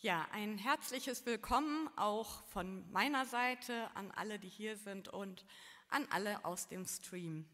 Ja, 0.00 0.28
ein 0.30 0.58
herzliches 0.58 1.24
Willkommen 1.24 1.88
auch 1.96 2.42
von 2.48 2.88
meiner 2.92 3.24
Seite 3.24 3.90
an 3.94 4.10
alle, 4.10 4.38
die 4.38 4.50
hier 4.50 4.76
sind 4.76 5.08
und 5.08 5.46
an 5.88 6.06
alle 6.10 6.44
aus 6.44 6.68
dem 6.68 6.84
Stream. 6.84 7.48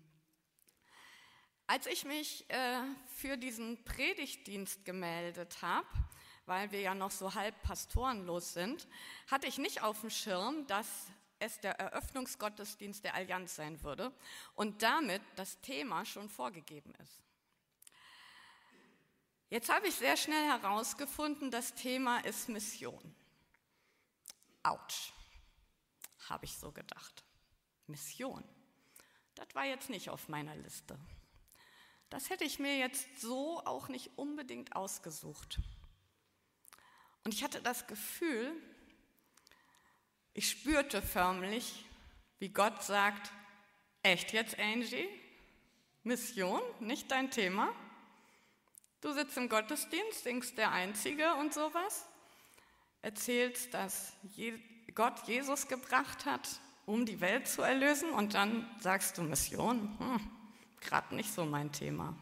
Als 1.69 1.87
ich 1.87 2.05
mich 2.05 2.45
äh, 2.51 2.83
für 3.07 3.37
diesen 3.37 3.85
Predigtdienst 3.85 4.85
gemeldet 4.85 5.63
habe, 5.63 5.87
weil 6.45 6.73
wir 6.73 6.81
ja 6.81 6.97
noch 6.97 7.13
so 7.13 7.33
halb 7.33 7.63
pastorenlos 7.63 8.55
sind, 8.55 8.89
hatte 9.31 9.47
ich 9.47 9.59
nicht 9.59 9.85
auf 9.85 10.01
dem 10.01 10.11
Schirm, 10.11 10.67
dass 10.67 10.89
es 11.39 11.61
der 11.61 11.79
Eröffnungsgottesdienst 11.79 13.05
der 13.05 13.15
Allianz 13.15 13.55
sein 13.55 13.81
würde 13.85 14.13
und 14.57 14.83
damit 14.83 15.23
das 15.37 15.61
Thema 15.61 16.05
schon 16.05 16.29
vorgegeben 16.29 16.93
ist. 17.01 17.23
Jetzt 19.53 19.69
habe 19.69 19.87
ich 19.87 19.97
sehr 19.97 20.17
schnell 20.17 20.47
herausgefunden, 20.47 21.51
das 21.51 21.75
Thema 21.75 22.21
ist 22.21 22.49
Mission. 22.49 23.15
Autsch, 24.63 25.13
habe 26.31 26.47
ich 26.47 26.57
so 26.57 26.73
gedacht. 26.73 27.23
Mission. 27.87 28.43
Das 29.35 29.55
war 29.55 29.67
jetzt 29.67 29.91
nicht 29.91 30.09
auf 30.09 30.31
meiner 30.31 30.57
Liste. 30.57 30.99
Das 32.09 32.31
hätte 32.31 32.45
ich 32.45 32.61
mir 32.61 32.79
jetzt 32.79 33.21
so 33.21 33.61
auch 33.67 33.89
nicht 33.89 34.17
unbedingt 34.17 34.75
ausgesucht. 34.75 35.59
Und 37.23 37.35
ich 37.35 37.45
hatte 37.45 37.61
das 37.61 37.87
Gefühl, 37.87 38.55
ich 40.33 40.49
spürte 40.49 41.03
förmlich, 41.03 41.85
wie 42.39 42.49
Gott 42.49 42.83
sagt, 42.83 43.31
echt 44.03 44.33
jetzt, 44.33 44.59
Angie? 44.59 45.11
Mission, 46.05 46.63
nicht 46.81 47.11
dein 47.11 47.31
Thema? 47.31 47.75
Du 49.03 49.13
sitzt 49.13 49.37
im 49.37 49.49
Gottesdienst, 49.49 50.23
singst 50.23 50.57
der 50.57 50.71
Einzige 50.71 51.35
und 51.35 51.53
sowas, 51.53 52.07
erzählst, 53.03 53.75
dass 53.75 54.13
Gott 54.95 55.27
Jesus 55.27 55.67
gebracht 55.67 56.25
hat, 56.25 56.49
um 56.87 57.05
die 57.05 57.21
Welt 57.21 57.49
zu 57.49 57.63
erlösen 57.63 58.11
und 58.11 58.35
dann 58.35 58.65
sagst 58.79 59.19
du 59.19 59.23
Mission, 59.23 59.97
hm, 59.99 60.21
gerade 60.81 61.17
nicht 61.17 61.35
so 61.35 61.45
mein 61.45 61.73
Thema. 61.73 62.15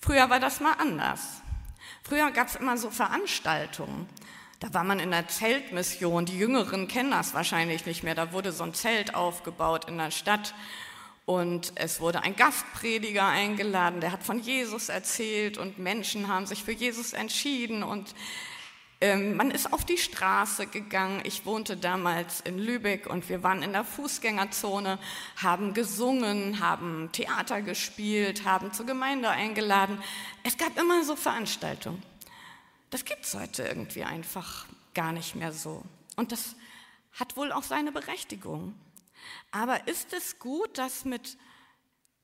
Früher 0.00 0.28
war 0.28 0.40
das 0.40 0.58
mal 0.58 0.72
anders. 0.72 1.40
Früher 2.02 2.32
gab 2.32 2.48
es 2.48 2.56
immer 2.56 2.76
so 2.76 2.90
Veranstaltungen. 2.90 4.08
Da 4.58 4.74
war 4.74 4.82
man 4.82 4.98
in 4.98 5.12
der 5.12 5.28
Zeltmission. 5.28 6.26
Die 6.26 6.38
Jüngeren 6.38 6.88
kennen 6.88 7.12
das 7.12 7.32
wahrscheinlich 7.32 7.86
nicht 7.86 8.02
mehr. 8.02 8.16
Da 8.16 8.32
wurde 8.32 8.50
so 8.50 8.64
ein 8.64 8.74
Zelt 8.74 9.14
aufgebaut 9.14 9.84
in 9.88 9.98
der 9.98 10.10
Stadt 10.10 10.52
und 11.26 11.72
es 11.74 12.00
wurde 12.00 12.22
ein 12.22 12.36
Gastprediger 12.36 13.26
eingeladen, 13.26 14.00
der 14.00 14.12
hat 14.12 14.22
von 14.22 14.40
Jesus 14.40 14.88
erzählt 14.88 15.58
und 15.58 15.78
Menschen 15.78 16.28
haben 16.28 16.46
sich 16.46 16.62
für 16.62 16.72
Jesus 16.72 17.12
entschieden 17.12 17.82
und 17.82 18.14
ähm, 19.00 19.36
man 19.36 19.50
ist 19.50 19.72
auf 19.72 19.84
die 19.84 19.98
Straße 19.98 20.68
gegangen. 20.68 21.20
Ich 21.24 21.44
wohnte 21.44 21.76
damals 21.76 22.40
in 22.40 22.58
Lübeck 22.58 23.06
und 23.06 23.28
wir 23.28 23.42
waren 23.42 23.62
in 23.62 23.72
der 23.72 23.84
Fußgängerzone, 23.84 24.98
haben 25.36 25.74
gesungen, 25.74 26.60
haben 26.60 27.10
Theater 27.12 27.60
gespielt, 27.60 28.44
haben 28.44 28.72
zur 28.72 28.86
Gemeinde 28.86 29.28
eingeladen. 29.28 30.02
Es 30.44 30.56
gab 30.56 30.78
immer 30.78 31.04
so 31.04 31.14
Veranstaltungen. 31.14 32.02
Das 32.88 33.04
gibt 33.04 33.26
es 33.26 33.34
heute 33.34 33.64
irgendwie 33.64 34.04
einfach 34.04 34.64
gar 34.94 35.12
nicht 35.12 35.34
mehr 35.34 35.52
so. 35.52 35.82
Und 36.14 36.32
das 36.32 36.56
hat 37.12 37.36
wohl 37.36 37.52
auch 37.52 37.64
seine 37.64 37.92
Berechtigung. 37.92 38.74
Aber 39.50 39.88
ist 39.88 40.12
es 40.12 40.38
gut, 40.38 40.78
dass 40.78 41.04
mit 41.04 41.38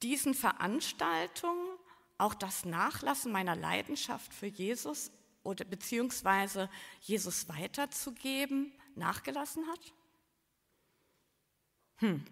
diesen 0.03 0.35
Veranstaltungen 0.35 1.79
auch 2.19 2.35
das 2.35 2.65
Nachlassen 2.65 3.33
meiner 3.33 3.57
Leidenschaft 3.57 4.33
für 4.33 4.47
Jesus 4.47 5.11
oder 5.43 5.65
beziehungsweise 5.65 6.69
Jesus 7.01 7.49
weiterzugeben 7.49 8.73
nachgelassen 8.95 9.67
hat? 9.69 9.93
Hm. 11.97 12.25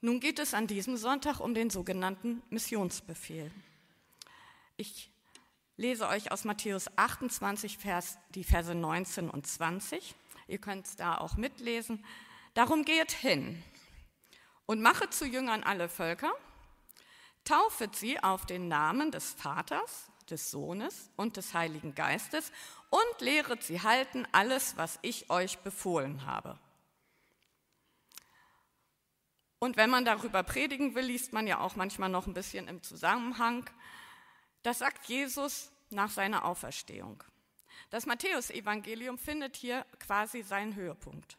Nun 0.00 0.20
geht 0.20 0.38
es 0.38 0.52
an 0.52 0.66
diesem 0.66 0.96
Sonntag 0.96 1.40
um 1.40 1.54
den 1.54 1.70
sogenannten 1.70 2.42
Missionsbefehl. 2.50 3.50
Ich 4.76 5.10
lese 5.76 6.08
euch 6.08 6.30
aus 6.30 6.44
Matthäus 6.44 6.88
28 6.96 7.78
Vers, 7.78 8.18
die 8.34 8.44
Verse 8.44 8.74
19 8.74 9.30
und 9.30 9.46
20. 9.46 10.14
Ihr 10.46 10.58
könnt 10.58 10.86
es 10.86 10.96
da 10.96 11.16
auch 11.16 11.36
mitlesen. 11.36 12.04
Darum 12.52 12.84
geht 12.84 13.12
hin 13.12 13.62
und 14.66 14.80
machet 14.80 15.12
zu 15.12 15.26
Jüngern 15.26 15.62
alle 15.62 15.88
Völker, 15.88 16.32
taufet 17.44 17.94
sie 17.96 18.22
auf 18.22 18.46
den 18.46 18.68
Namen 18.68 19.10
des 19.10 19.32
Vaters, 19.34 20.10
des 20.30 20.50
Sohnes 20.50 21.10
und 21.16 21.36
des 21.36 21.52
Heiligen 21.54 21.94
Geistes 21.94 22.50
und 22.90 23.20
lehret 23.20 23.62
sie 23.62 23.82
halten 23.82 24.26
alles, 24.32 24.76
was 24.76 24.98
ich 25.02 25.30
euch 25.30 25.58
befohlen 25.58 26.24
habe. 26.26 26.58
Und 29.58 29.76
wenn 29.76 29.90
man 29.90 30.04
darüber 30.04 30.42
predigen 30.42 30.94
will, 30.94 31.06
liest 31.06 31.32
man 31.32 31.46
ja 31.46 31.60
auch 31.60 31.76
manchmal 31.76 32.10
noch 32.10 32.26
ein 32.26 32.34
bisschen 32.34 32.68
im 32.68 32.82
Zusammenhang. 32.82 33.68
Das 34.62 34.78
sagt 34.78 35.06
Jesus 35.06 35.70
nach 35.90 36.10
seiner 36.10 36.44
Auferstehung. 36.44 37.22
Das 37.90 38.06
Matthäusevangelium 38.06 39.18
findet 39.18 39.56
hier 39.56 39.86
quasi 39.98 40.42
seinen 40.42 40.74
Höhepunkt. 40.74 41.38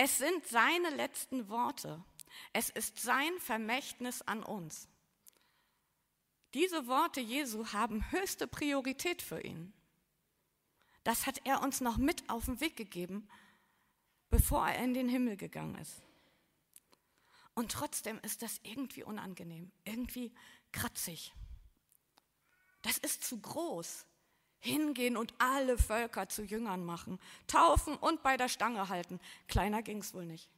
Es 0.00 0.16
sind 0.16 0.46
seine 0.46 0.90
letzten 0.90 1.48
Worte. 1.48 2.00
Es 2.52 2.70
ist 2.70 3.00
sein 3.00 3.36
Vermächtnis 3.40 4.22
an 4.22 4.44
uns. 4.44 4.88
Diese 6.54 6.86
Worte 6.86 7.20
Jesu 7.20 7.66
haben 7.72 8.08
höchste 8.12 8.46
Priorität 8.46 9.22
für 9.22 9.40
ihn. 9.40 9.72
Das 11.02 11.26
hat 11.26 11.40
er 11.44 11.62
uns 11.62 11.80
noch 11.80 11.96
mit 11.96 12.30
auf 12.30 12.44
den 12.44 12.60
Weg 12.60 12.76
gegeben, 12.76 13.28
bevor 14.30 14.68
er 14.68 14.84
in 14.84 14.94
den 14.94 15.08
Himmel 15.08 15.36
gegangen 15.36 15.74
ist. 15.74 16.00
Und 17.54 17.72
trotzdem 17.72 18.20
ist 18.20 18.42
das 18.42 18.60
irgendwie 18.62 19.02
unangenehm, 19.02 19.72
irgendwie 19.84 20.32
kratzig. 20.70 21.34
Das 22.82 22.98
ist 22.98 23.24
zu 23.24 23.40
groß 23.40 24.06
hingehen 24.60 25.16
und 25.16 25.34
alle 25.38 25.78
Völker 25.78 26.28
zu 26.28 26.42
Jüngern 26.42 26.84
machen, 26.84 27.18
taufen 27.46 27.96
und 27.96 28.22
bei 28.22 28.36
der 28.36 28.48
Stange 28.48 28.88
halten. 28.88 29.20
Kleiner 29.46 29.82
ging 29.82 29.98
es 29.98 30.14
wohl 30.14 30.26
nicht. 30.26 30.48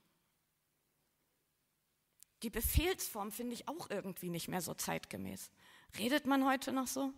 Die 2.42 2.50
Befehlsform 2.50 3.32
finde 3.32 3.54
ich 3.54 3.68
auch 3.68 3.90
irgendwie 3.90 4.30
nicht 4.30 4.48
mehr 4.48 4.62
so 4.62 4.72
zeitgemäß. 4.72 5.50
Redet 5.98 6.26
man 6.26 6.46
heute 6.46 6.72
noch 6.72 6.86
so? 6.86 7.12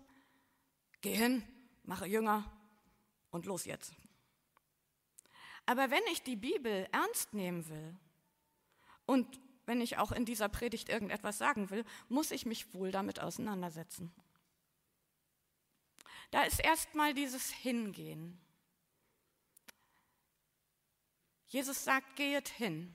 Geh 1.01 1.15
hin, 1.15 1.43
mache 1.85 2.07
Jünger 2.07 2.51
und 3.31 3.47
los 3.47 3.65
jetzt. 3.65 3.93
Aber 5.67 5.91
wenn 5.91 6.03
ich 6.13 6.23
die 6.23 6.37
Bibel 6.37 6.89
ernst 6.91 7.35
nehmen 7.35 7.69
will 7.69 7.97
und 9.07 9.41
wenn 9.65 9.81
ich 9.81 9.99
auch 9.99 10.11
in 10.11 10.25
dieser 10.25 10.49
Predigt 10.49 10.89
irgendetwas 10.89 11.39
sagen 11.39 11.71
will, 11.71 11.85
muss 12.09 12.33
ich 12.33 12.47
mich 12.47 12.75
wohl 12.75 12.91
damit 12.91 13.21
auseinandersetzen. 13.21 14.13
Da 16.33 16.45
ist 16.45 16.61
erstmal 16.61 17.13
dieses 17.15 17.51
Hingehen. 17.51 18.41
Jesus 21.47 21.85
sagt, 21.85 22.17
gehet 22.17 22.49
hin. 22.49 22.95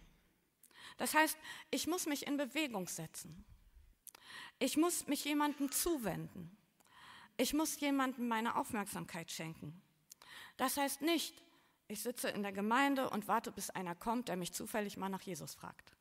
Das 0.98 1.14
heißt, 1.14 1.38
ich 1.70 1.86
muss 1.86 2.08
mich 2.08 2.26
in 2.26 2.38
Bewegung 2.38 2.88
setzen. 2.88 3.46
Ich 4.58 4.76
muss 4.76 5.06
mich 5.06 5.24
jemandem 5.24 5.72
zuwenden. 5.72 6.58
Ich 7.38 7.54
muss 7.54 7.80
jemandem 7.80 8.28
meine 8.28 8.56
Aufmerksamkeit 8.56 9.32
schenken. 9.32 9.80
Das 10.58 10.76
heißt 10.76 11.04
nicht, 11.04 11.40
ich 11.88 12.02
sitze 12.02 12.30
in 12.30 12.42
der 12.42 12.52
Gemeinde 12.52 13.12
und 13.12 13.28
warte, 13.28 13.52
bis 13.52 13.70
einer 13.70 13.94
kommt, 13.94 14.30
der 14.30 14.36
mich 14.36 14.52
zufällig 14.52 14.98
mal 14.98 15.10
nach 15.10 15.22
Jesus 15.22 15.54
fragt. 15.54 15.96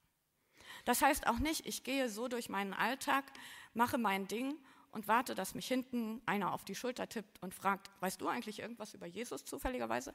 Das 0.87 1.03
heißt 1.03 1.27
auch 1.27 1.39
nicht, 1.39 1.67
ich 1.67 1.85
gehe 1.85 2.09
so 2.09 2.29
durch 2.29 2.49
meinen 2.49 2.73
Alltag, 2.73 3.31
mache 3.75 3.99
mein 3.99 4.27
Ding 4.27 4.59
und 4.97 5.09
warte, 5.09 5.35
dass 5.35 5.55
mich 5.55 5.69
hinten 5.69 6.23
einer 6.25 6.55
auf 6.55 6.65
die 6.65 6.75
Schulter 6.75 7.07
tippt 7.07 7.43
und 7.43 7.53
fragt, 7.53 7.91
weißt 8.01 8.19
du 8.19 8.29
eigentlich 8.29 8.61
irgendwas 8.61 8.95
über 8.95 9.05
Jesus 9.05 9.45
zufälligerweise? 9.45 10.15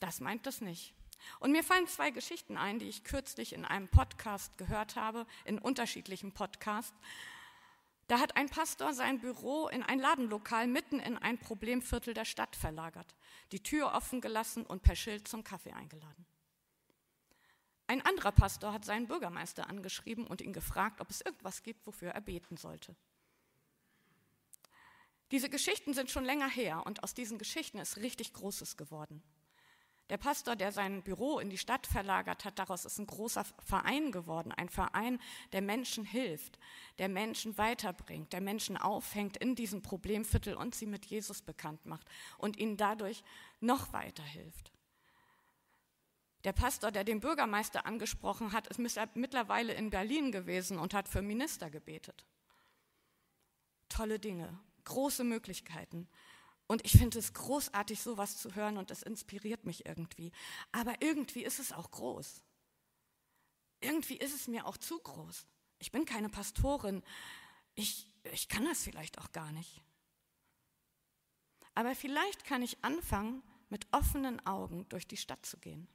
Das 0.00 0.18
meint 0.18 0.46
das 0.46 0.60
nicht. 0.60 0.92
Und 1.38 1.52
mir 1.52 1.62
fallen 1.62 1.86
zwei 1.86 2.10
Geschichten 2.10 2.56
ein, 2.56 2.80
die 2.80 2.88
ich 2.88 3.04
kürzlich 3.04 3.52
in 3.52 3.64
einem 3.64 3.86
Podcast 3.86 4.58
gehört 4.58 4.96
habe, 4.96 5.28
in 5.44 5.60
unterschiedlichen 5.60 6.32
Podcasts. 6.32 6.98
Da 8.08 8.18
hat 8.18 8.34
ein 8.34 8.48
Pastor 8.48 8.92
sein 8.92 9.20
Büro 9.20 9.68
in 9.68 9.84
ein 9.84 10.00
Ladenlokal 10.00 10.66
mitten 10.66 10.98
in 10.98 11.16
ein 11.18 11.38
Problemviertel 11.38 12.14
der 12.14 12.24
Stadt 12.24 12.56
verlagert, 12.56 13.14
die 13.52 13.62
Tür 13.62 13.92
offen 13.94 14.20
gelassen 14.20 14.66
und 14.66 14.82
per 14.82 14.96
Schild 14.96 15.28
zum 15.28 15.44
Kaffee 15.44 15.72
eingeladen. 15.72 16.26
Ein 17.90 18.06
anderer 18.06 18.30
Pastor 18.30 18.72
hat 18.72 18.84
seinen 18.84 19.08
Bürgermeister 19.08 19.68
angeschrieben 19.68 20.24
und 20.24 20.40
ihn 20.40 20.52
gefragt, 20.52 21.00
ob 21.00 21.10
es 21.10 21.22
irgendwas 21.22 21.64
gibt, 21.64 21.84
wofür 21.88 22.10
er 22.10 22.20
beten 22.20 22.56
sollte. 22.56 22.94
Diese 25.32 25.50
Geschichten 25.50 25.92
sind 25.92 26.08
schon 26.08 26.24
länger 26.24 26.48
her 26.48 26.86
und 26.86 27.02
aus 27.02 27.14
diesen 27.14 27.36
Geschichten 27.36 27.78
ist 27.78 27.96
richtig 27.96 28.32
Großes 28.32 28.76
geworden. 28.76 29.24
Der 30.08 30.18
Pastor, 30.18 30.54
der 30.54 30.70
sein 30.70 31.02
Büro 31.02 31.40
in 31.40 31.50
die 31.50 31.58
Stadt 31.58 31.84
verlagert 31.88 32.44
hat, 32.44 32.60
daraus 32.60 32.84
ist 32.84 33.00
ein 33.00 33.08
großer 33.08 33.44
Verein 33.58 34.12
geworden. 34.12 34.52
Ein 34.52 34.68
Verein, 34.68 35.18
der 35.50 35.60
Menschen 35.60 36.04
hilft, 36.04 36.60
der 37.00 37.08
Menschen 37.08 37.58
weiterbringt, 37.58 38.32
der 38.32 38.40
Menschen 38.40 38.76
aufhängt 38.76 39.36
in 39.36 39.56
diesem 39.56 39.82
Problemviertel 39.82 40.54
und 40.54 40.76
sie 40.76 40.86
mit 40.86 41.06
Jesus 41.06 41.42
bekannt 41.42 41.86
macht 41.86 42.06
und 42.38 42.56
ihnen 42.56 42.76
dadurch 42.76 43.24
noch 43.58 43.92
weiterhilft. 43.92 44.70
Der 46.44 46.52
Pastor, 46.52 46.90
der 46.90 47.04
den 47.04 47.20
Bürgermeister 47.20 47.84
angesprochen 47.84 48.52
hat, 48.52 48.66
ist 48.66 48.78
mittlerweile 48.78 49.74
in 49.74 49.90
Berlin 49.90 50.32
gewesen 50.32 50.78
und 50.78 50.94
hat 50.94 51.08
für 51.08 51.20
Minister 51.20 51.68
gebetet. 51.68 52.24
Tolle 53.90 54.18
Dinge, 54.18 54.58
große 54.84 55.22
Möglichkeiten. 55.22 56.08
Und 56.66 56.84
ich 56.84 56.92
finde 56.92 57.18
es 57.18 57.34
großartig, 57.34 58.00
sowas 58.00 58.38
zu 58.38 58.54
hören 58.54 58.78
und 58.78 58.90
es 58.90 59.02
inspiriert 59.02 59.66
mich 59.66 59.84
irgendwie. 59.84 60.32
Aber 60.72 60.94
irgendwie 61.00 61.44
ist 61.44 61.58
es 61.58 61.72
auch 61.72 61.90
groß. 61.90 62.42
Irgendwie 63.80 64.16
ist 64.16 64.34
es 64.34 64.46
mir 64.46 64.66
auch 64.66 64.76
zu 64.76 64.98
groß. 64.98 65.46
Ich 65.78 65.92
bin 65.92 66.04
keine 66.04 66.28
Pastorin. 66.30 67.02
Ich, 67.74 68.08
ich 68.32 68.48
kann 68.48 68.64
das 68.64 68.82
vielleicht 68.82 69.18
auch 69.18 69.32
gar 69.32 69.52
nicht. 69.52 69.82
Aber 71.74 71.94
vielleicht 71.94 72.44
kann 72.44 72.62
ich 72.62 72.82
anfangen, 72.82 73.42
mit 73.68 73.86
offenen 73.92 74.44
Augen 74.46 74.88
durch 74.88 75.06
die 75.06 75.16
Stadt 75.16 75.44
zu 75.44 75.58
gehen 75.58 75.86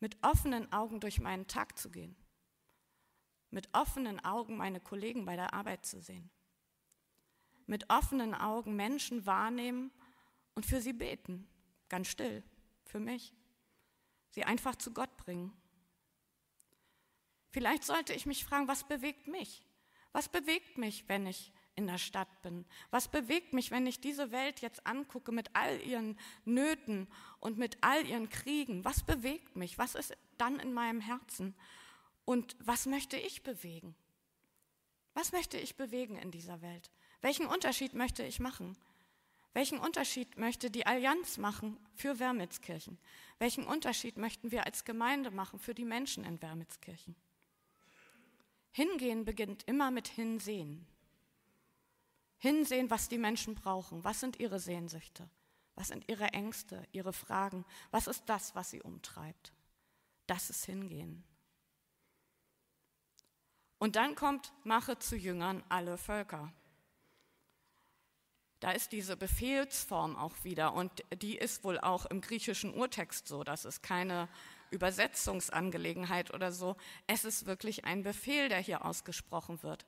mit 0.00 0.16
offenen 0.22 0.72
Augen 0.72 1.00
durch 1.00 1.20
meinen 1.20 1.46
Tag 1.46 1.78
zu 1.78 1.90
gehen, 1.90 2.16
mit 3.50 3.68
offenen 3.72 4.24
Augen 4.24 4.56
meine 4.56 4.80
Kollegen 4.80 5.24
bei 5.24 5.36
der 5.36 5.54
Arbeit 5.54 5.86
zu 5.86 6.00
sehen, 6.00 6.30
mit 7.66 7.90
offenen 7.90 8.34
Augen 8.34 8.76
Menschen 8.76 9.26
wahrnehmen 9.26 9.90
und 10.54 10.66
für 10.66 10.80
sie 10.80 10.92
beten, 10.92 11.48
ganz 11.88 12.08
still, 12.08 12.42
für 12.84 13.00
mich, 13.00 13.34
sie 14.30 14.44
einfach 14.44 14.76
zu 14.76 14.92
Gott 14.92 15.16
bringen. 15.16 15.52
Vielleicht 17.50 17.84
sollte 17.84 18.12
ich 18.12 18.26
mich 18.26 18.44
fragen, 18.44 18.68
was 18.68 18.86
bewegt 18.86 19.26
mich? 19.26 19.64
Was 20.12 20.28
bewegt 20.28 20.78
mich, 20.78 21.08
wenn 21.08 21.26
ich 21.26 21.52
in 21.78 21.86
der 21.86 21.96
Stadt 21.96 22.42
bin? 22.42 22.66
Was 22.90 23.08
bewegt 23.08 23.52
mich, 23.54 23.70
wenn 23.70 23.86
ich 23.86 24.00
diese 24.00 24.32
Welt 24.32 24.60
jetzt 24.60 24.86
angucke 24.86 25.32
mit 25.32 25.48
all 25.54 25.80
ihren 25.80 26.18
Nöten 26.44 27.06
und 27.40 27.56
mit 27.56 27.78
all 27.80 28.04
ihren 28.04 28.28
Kriegen? 28.28 28.84
Was 28.84 29.04
bewegt 29.04 29.56
mich? 29.56 29.78
Was 29.78 29.94
ist 29.94 30.14
dann 30.36 30.58
in 30.58 30.74
meinem 30.74 31.00
Herzen? 31.00 31.54
Und 32.24 32.56
was 32.58 32.86
möchte 32.86 33.16
ich 33.16 33.44
bewegen? 33.44 33.94
Was 35.14 35.32
möchte 35.32 35.56
ich 35.56 35.76
bewegen 35.76 36.16
in 36.16 36.30
dieser 36.30 36.60
Welt? 36.60 36.90
Welchen 37.22 37.46
Unterschied 37.46 37.94
möchte 37.94 38.24
ich 38.24 38.40
machen? 38.40 38.76
Welchen 39.54 39.78
Unterschied 39.78 40.36
möchte 40.36 40.70
die 40.70 40.86
Allianz 40.86 41.38
machen 41.38 41.78
für 41.94 42.18
Wermitzkirchen? 42.18 42.98
Welchen 43.38 43.64
Unterschied 43.64 44.16
möchten 44.16 44.50
wir 44.50 44.66
als 44.66 44.84
Gemeinde 44.84 45.30
machen 45.30 45.58
für 45.58 45.74
die 45.74 45.84
Menschen 45.84 46.24
in 46.24 46.42
Wermitzkirchen? 46.42 47.16
Hingehen 48.72 49.24
beginnt 49.24 49.64
immer 49.66 49.90
mit 49.90 50.08
Hinsehen. 50.08 50.86
Hinsehen, 52.38 52.90
was 52.90 53.08
die 53.08 53.18
Menschen 53.18 53.54
brauchen. 53.54 54.04
Was 54.04 54.20
sind 54.20 54.38
ihre 54.38 54.60
Sehnsüchte? 54.60 55.28
Was 55.74 55.88
sind 55.88 56.08
ihre 56.08 56.28
Ängste, 56.28 56.82
ihre 56.92 57.12
Fragen? 57.12 57.64
Was 57.90 58.06
ist 58.06 58.24
das, 58.26 58.54
was 58.54 58.70
sie 58.70 58.82
umtreibt? 58.82 59.52
Das 60.26 60.50
ist 60.50 60.64
Hingehen. 60.64 61.24
Und 63.78 63.96
dann 63.96 64.14
kommt, 64.14 64.52
mache 64.64 64.98
zu 64.98 65.16
Jüngern 65.16 65.62
alle 65.68 65.96
Völker. 65.98 66.52
Da 68.60 68.72
ist 68.72 68.90
diese 68.90 69.16
Befehlsform 69.16 70.16
auch 70.16 70.34
wieder 70.42 70.74
und 70.74 70.90
die 71.22 71.36
ist 71.36 71.62
wohl 71.62 71.78
auch 71.78 72.06
im 72.06 72.20
griechischen 72.20 72.74
Urtext 72.74 73.28
so. 73.28 73.44
Das 73.44 73.64
ist 73.64 73.82
keine 73.82 74.28
Übersetzungsangelegenheit 74.70 76.34
oder 76.34 76.50
so. 76.50 76.76
Es 77.06 77.24
ist 77.24 77.46
wirklich 77.46 77.84
ein 77.84 78.02
Befehl, 78.02 78.48
der 78.48 78.58
hier 78.58 78.84
ausgesprochen 78.84 79.62
wird. 79.62 79.86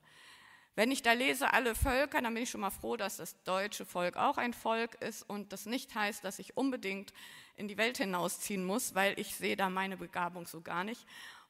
Wenn 0.77 0.91
ich 0.91 1.03
da 1.03 1.13
lese 1.13 1.53
alle 1.53 1.75
Völker, 1.75 2.23
dann 2.23 2.33
bin 2.33 2.45
ich 2.45 2.51
schon 2.51 2.61
mal 2.61 2.71
froh, 2.71 2.97
dass 2.97 3.17
das 3.17 3.43
deutsche 3.43 3.85
Volk 3.85 4.17
auch 4.17 4.39
ein 4.39 4.55
Volk 4.55 4.95
ist 5.03 5.23
und 5.29 5.53
das 5.53 5.67
nicht 5.67 5.95
heißt, 5.95 6.25
dass 6.25 6.39
ich 6.39 6.57
unbedingt 6.57 7.13
in 7.57 7.69
die 7.69 7.77
Welt 7.77 7.99
hinausziehen 7.99 8.65
muss, 8.65 8.95
weil 8.95 9.19
ich 9.19 9.35
sehe 9.35 9.57
da 9.57 9.69
meine 9.69 9.97
Begabung 9.97 10.47
so 10.47 10.61
gar 10.61 10.85
nicht 10.85 11.05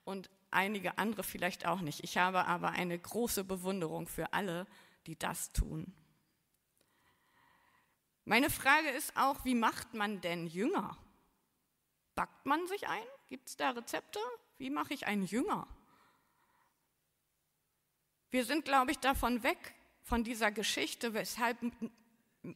und 0.05 0.31
einige 0.51 0.99
andere 0.99 1.23
vielleicht 1.23 1.67
auch 1.67 1.81
nicht. 1.81 2.03
Ich 2.03 2.19
habe 2.19 2.47
aber 2.47 2.71
eine 2.71 2.99
große 2.99 3.45
Bewunderung 3.45 4.09
für 4.09 4.33
alle, 4.33 4.67
die 5.07 5.19
das 5.19 5.53
tun. 5.53 5.95
Meine 8.25 8.51
Frage 8.51 8.89
ist 8.91 9.17
auch, 9.17 9.45
wie 9.45 9.55
macht 9.55 9.95
man 9.95 10.21
denn 10.21 10.47
Jünger? 10.47 10.97
Backt 12.15 12.47
man 12.47 12.67
sich 12.69 12.89
ein? 12.89 13.03
Gibt 13.29 13.49
es 13.49 13.57
da 13.57 13.71
Rezepte? 13.71 14.19
Wie 14.59 14.71
mache 14.71 14.95
ich 14.95 15.07
einen 15.07 15.25
Jünger? 15.25 15.67
Wir 18.31 18.45
sind, 18.45 18.65
glaube 18.65 18.93
ich, 18.93 18.99
davon 18.99 19.43
weg, 19.43 19.75
von 20.03 20.25
dieser 20.25 20.51
Geschichte, 20.51 21.15
weshalb 21.15 21.59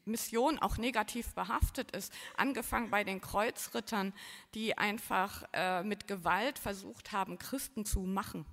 Mission 0.04 0.58
auch 0.58 0.76
negativ 0.78 1.34
behaftet 1.34 1.90
ist, 1.90 2.12
angefangen 2.36 2.90
bei 2.90 3.04
den 3.04 3.20
Kreuzrittern, 3.20 4.14
die 4.54 4.78
einfach 4.78 5.44
äh, 5.52 5.82
mit 5.82 6.08
Gewalt 6.08 6.58
versucht 6.58 7.12
haben, 7.12 7.38
Christen 7.38 7.84
zu 7.84 8.00
machen. 8.00 8.46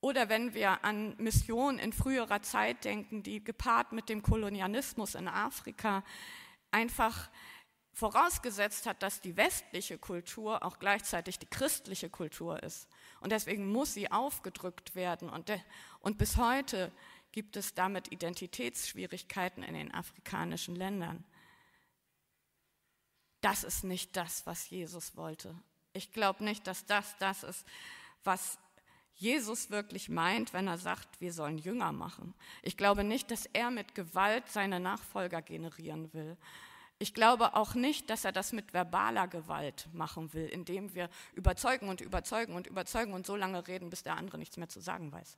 Oder 0.00 0.28
wenn 0.28 0.54
wir 0.54 0.84
an 0.84 1.14
Mission 1.18 1.78
in 1.78 1.92
früherer 1.92 2.42
Zeit 2.42 2.84
denken, 2.84 3.22
die 3.22 3.44
gepaart 3.44 3.92
mit 3.92 4.08
dem 4.08 4.22
Kolonialismus 4.22 5.14
in 5.14 5.28
Afrika 5.28 6.02
einfach 6.72 7.30
vorausgesetzt 7.92 8.86
hat, 8.86 9.02
dass 9.02 9.20
die 9.20 9.36
westliche 9.36 9.98
Kultur 9.98 10.64
auch 10.64 10.78
gleichzeitig 10.78 11.38
die 11.38 11.46
christliche 11.46 12.10
Kultur 12.10 12.62
ist. 12.62 12.88
Und 13.22 13.30
deswegen 13.30 13.70
muss 13.70 13.94
sie 13.94 14.10
aufgedrückt 14.10 14.94
werden. 14.94 15.30
Und, 15.30 15.48
de, 15.48 15.58
und 16.00 16.18
bis 16.18 16.36
heute 16.36 16.90
gibt 17.30 17.56
es 17.56 17.74
damit 17.74 18.10
Identitätsschwierigkeiten 18.12 19.62
in 19.62 19.74
den 19.74 19.94
afrikanischen 19.94 20.74
Ländern. 20.74 21.24
Das 23.40 23.64
ist 23.64 23.84
nicht 23.84 24.16
das, 24.16 24.46
was 24.46 24.68
Jesus 24.70 25.16
wollte. 25.16 25.54
Ich 25.92 26.12
glaube 26.12 26.44
nicht, 26.44 26.66
dass 26.66 26.84
das 26.86 27.16
das 27.18 27.42
ist, 27.42 27.66
was 28.24 28.58
Jesus 29.14 29.70
wirklich 29.70 30.08
meint, 30.08 30.52
wenn 30.52 30.66
er 30.66 30.78
sagt, 30.78 31.20
wir 31.20 31.32
sollen 31.32 31.58
Jünger 31.58 31.92
machen. 31.92 32.34
Ich 32.62 32.76
glaube 32.76 33.04
nicht, 33.04 33.30
dass 33.30 33.46
er 33.46 33.70
mit 33.70 33.94
Gewalt 33.94 34.48
seine 34.48 34.80
Nachfolger 34.80 35.42
generieren 35.42 36.12
will, 36.12 36.36
ich 37.02 37.14
glaube 37.14 37.56
auch 37.56 37.74
nicht, 37.74 38.10
dass 38.10 38.24
er 38.24 38.30
das 38.30 38.52
mit 38.52 38.72
verbaler 38.72 39.26
Gewalt 39.26 39.88
machen 39.92 40.32
will, 40.34 40.46
indem 40.46 40.94
wir 40.94 41.10
überzeugen 41.34 41.88
und 41.88 42.00
überzeugen 42.00 42.54
und 42.54 42.68
überzeugen 42.68 43.12
und 43.12 43.26
so 43.26 43.34
lange 43.34 43.66
reden, 43.66 43.90
bis 43.90 44.04
der 44.04 44.16
andere 44.16 44.38
nichts 44.38 44.56
mehr 44.56 44.68
zu 44.68 44.78
sagen 44.78 45.10
weiß. 45.10 45.36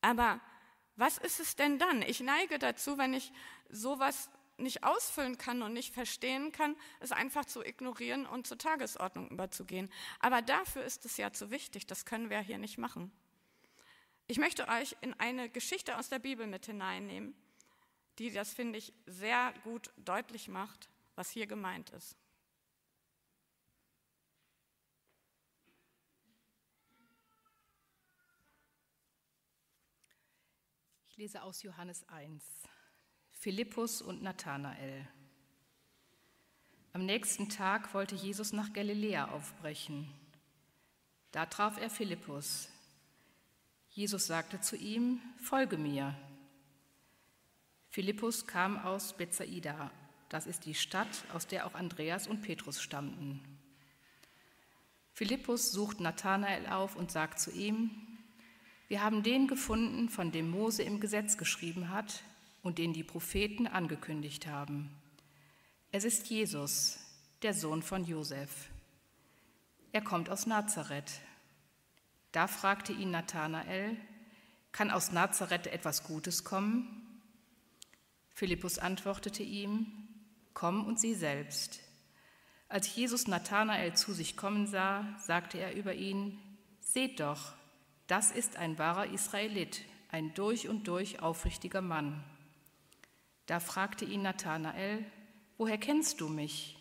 Aber 0.00 0.40
was 0.96 1.18
ist 1.18 1.40
es 1.40 1.56
denn 1.56 1.78
dann? 1.78 2.00
Ich 2.00 2.20
neige 2.20 2.58
dazu, 2.58 2.96
wenn 2.96 3.12
ich 3.12 3.32
sowas 3.68 4.30
nicht 4.56 4.82
ausfüllen 4.82 5.36
kann 5.36 5.60
und 5.60 5.74
nicht 5.74 5.92
verstehen 5.92 6.52
kann, 6.52 6.74
es 7.00 7.12
einfach 7.12 7.44
zu 7.44 7.62
ignorieren 7.62 8.24
und 8.24 8.46
zur 8.46 8.56
Tagesordnung 8.56 9.28
überzugehen. 9.28 9.92
Aber 10.20 10.40
dafür 10.40 10.84
ist 10.84 11.04
es 11.04 11.18
ja 11.18 11.34
zu 11.34 11.50
wichtig, 11.50 11.86
das 11.86 12.06
können 12.06 12.30
wir 12.30 12.40
hier 12.40 12.58
nicht 12.58 12.78
machen. 12.78 13.12
Ich 14.26 14.38
möchte 14.38 14.68
euch 14.68 14.96
in 15.02 15.12
eine 15.20 15.50
Geschichte 15.50 15.98
aus 15.98 16.08
der 16.08 16.18
Bibel 16.18 16.46
mit 16.46 16.64
hineinnehmen, 16.64 17.34
die 18.18 18.30
das, 18.30 18.52
finde 18.52 18.78
ich, 18.78 18.92
sehr 19.06 19.52
gut 19.64 19.90
deutlich 19.96 20.48
macht, 20.48 20.88
was 21.14 21.30
hier 21.30 21.46
gemeint 21.46 21.90
ist. 21.90 22.16
Ich 31.08 31.16
lese 31.18 31.42
aus 31.42 31.62
Johannes 31.62 32.08
1. 32.08 32.42
Philippus 33.32 34.00
und 34.00 34.22
Nathanael. 34.22 35.06
Am 36.94 37.06
nächsten 37.06 37.48
Tag 37.48 37.92
wollte 37.94 38.14
Jesus 38.14 38.52
nach 38.52 38.72
Galiläa 38.72 39.30
aufbrechen. 39.30 40.12
Da 41.32 41.46
traf 41.46 41.78
er 41.78 41.90
Philippus. 41.90 42.68
Jesus 43.90 44.26
sagte 44.26 44.60
zu 44.60 44.76
ihm, 44.76 45.20
Folge 45.38 45.76
mir. 45.78 46.14
Philippus 47.92 48.46
kam 48.46 48.78
aus 48.78 49.12
Bethsaida, 49.12 49.90
das 50.30 50.46
ist 50.46 50.64
die 50.64 50.74
Stadt, 50.74 51.26
aus 51.34 51.46
der 51.46 51.66
auch 51.66 51.74
Andreas 51.74 52.26
und 52.26 52.40
Petrus 52.40 52.80
stammten. 52.80 53.38
Philippus 55.12 55.72
sucht 55.72 56.00
Nathanael 56.00 56.68
auf 56.68 56.96
und 56.96 57.10
sagt 57.10 57.38
zu 57.38 57.50
ihm, 57.50 57.90
wir 58.88 59.02
haben 59.02 59.22
den 59.22 59.46
gefunden, 59.46 60.08
von 60.08 60.32
dem 60.32 60.50
Mose 60.50 60.82
im 60.82 61.00
Gesetz 61.00 61.36
geschrieben 61.36 61.90
hat 61.90 62.22
und 62.62 62.78
den 62.78 62.94
die 62.94 63.04
Propheten 63.04 63.66
angekündigt 63.66 64.46
haben. 64.46 64.88
Es 65.90 66.04
ist 66.04 66.28
Jesus, 66.28 66.98
der 67.42 67.52
Sohn 67.52 67.82
von 67.82 68.06
Josef. 68.06 68.70
Er 69.92 70.00
kommt 70.00 70.30
aus 70.30 70.46
Nazareth. 70.46 71.20
Da 72.32 72.46
fragte 72.46 72.94
ihn 72.94 73.10
Nathanael, 73.10 73.98
kann 74.72 74.90
aus 74.90 75.12
Nazareth 75.12 75.66
etwas 75.66 76.04
Gutes 76.04 76.42
kommen? 76.42 77.01
Philippus 78.32 78.78
antwortete 78.78 79.42
ihm, 79.42 79.86
Komm 80.54 80.84
und 80.84 81.00
sieh 81.00 81.14
selbst. 81.14 81.80
Als 82.68 82.94
Jesus 82.94 83.26
Nathanael 83.26 83.94
zu 83.94 84.12
sich 84.12 84.36
kommen 84.36 84.66
sah, 84.66 85.04
sagte 85.18 85.58
er 85.58 85.74
über 85.74 85.94
ihn, 85.94 86.38
Seht 86.80 87.20
doch, 87.20 87.52
das 88.06 88.30
ist 88.30 88.56
ein 88.56 88.78
wahrer 88.78 89.06
Israelit, 89.06 89.82
ein 90.08 90.34
durch 90.34 90.68
und 90.68 90.88
durch 90.88 91.20
aufrichtiger 91.20 91.80
Mann. 91.80 92.22
Da 93.46 93.60
fragte 93.60 94.04
ihn 94.04 94.22
Nathanael, 94.22 95.04
Woher 95.58 95.78
kennst 95.78 96.20
du 96.20 96.28
mich? 96.28 96.78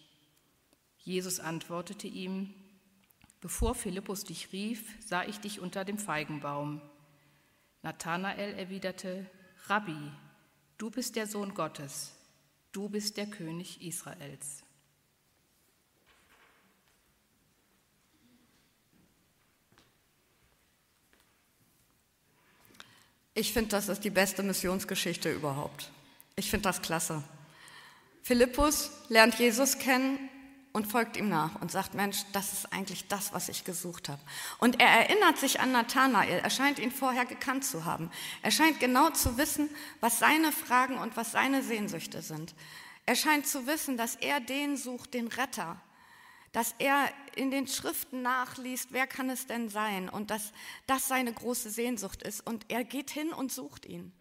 Jesus 0.98 1.40
antwortete 1.40 2.08
ihm, 2.08 2.54
Bevor 3.42 3.74
Philippus 3.74 4.24
dich 4.24 4.54
rief, 4.54 4.96
sah 5.04 5.24
ich 5.24 5.40
dich 5.40 5.60
unter 5.60 5.84
dem 5.84 5.98
Feigenbaum. 5.98 6.82
Nathanael 7.82 8.54
erwiderte, 8.54 9.30
Rabbi, 9.68 10.12
du 10.82 10.90
bist 10.90 11.16
der 11.16 11.28
Sohn 11.28 11.54
Gottes, 11.54 12.10
du 12.72 12.90
bist 12.90 13.16
der 13.18 13.28
König 13.28 13.84
Israels. 13.84 14.64
Ich 23.36 23.54
finde, 23.54 23.70
das 23.70 23.90
ist 23.90 24.04
die 24.04 24.10
beste 24.10 24.42
Missionsgeschichte 24.42 25.32
überhaupt. 25.32 25.92
Ich 26.36 26.50
finde 26.50 26.64
das 26.64 26.82
klasse. 26.82 27.24
Philippus 28.24 28.90
lernt 29.08 29.38
Jesus 29.38 29.78
kennen 29.78 30.18
und 30.74 30.88
folgt 30.88 31.18
ihm 31.18 31.30
nach 31.30 31.62
und 31.62 31.72
sagt, 31.72 31.94
Mensch, 31.94 32.24
das 32.32 32.54
ist 32.54 32.72
eigentlich 32.72 33.08
das, 33.08 33.34
was 33.34 33.50
ich 33.50 33.66
gesucht 33.66 34.10
habe. 34.10 34.22
Und 34.58 34.80
er 34.80 34.88
erinnert 34.88 35.38
sich 35.38 35.60
an 35.60 35.72
Nathanael. 35.72 36.40
Er 36.40 36.50
scheint 36.50 36.80
ihn 36.80 36.92
vorher 36.92 37.26
gekannt 37.26 37.66
zu 37.66 37.86
haben. 37.86 38.10
Er 38.42 38.52
scheint 38.52 38.80
genau 38.80 39.10
zu 39.10 39.38
wissen, 39.38 39.70
was 40.00 40.20
seine 40.20 40.52
Fragen 40.52 40.98
und 40.98 41.18
was 41.18 41.32
seine 41.32 41.62
Sehnsüchte 41.62 42.22
sind. 42.22 42.56
Er 43.06 43.16
scheint 43.16 43.48
zu 43.48 43.68
wissen, 43.68 43.98
dass 43.98 44.16
er 44.16 44.40
den 44.40 44.78
sucht, 44.78 45.14
den 45.14 45.28
Retter. 45.28 45.82
Dass 46.54 46.76
er 46.80 47.10
in 47.36 47.52
den 47.52 47.68
Schriften 47.68 48.22
nachliest, 48.22 48.90
wer 48.92 49.08
kann 49.08 49.30
es 49.30 49.48
denn 49.48 49.70
sein? 49.70 50.10
Und 50.10 50.32
dass 50.32 50.52
das 50.88 51.08
seine 51.08 51.34
große 51.34 51.70
Sehnsucht 51.70 52.24
ist. 52.24 52.46
Und 52.46 52.66
er 52.70 52.84
geht 52.84 53.12
hin 53.12 53.34
und 53.34 53.52
sucht 53.52 53.86
ihn. 53.86 54.14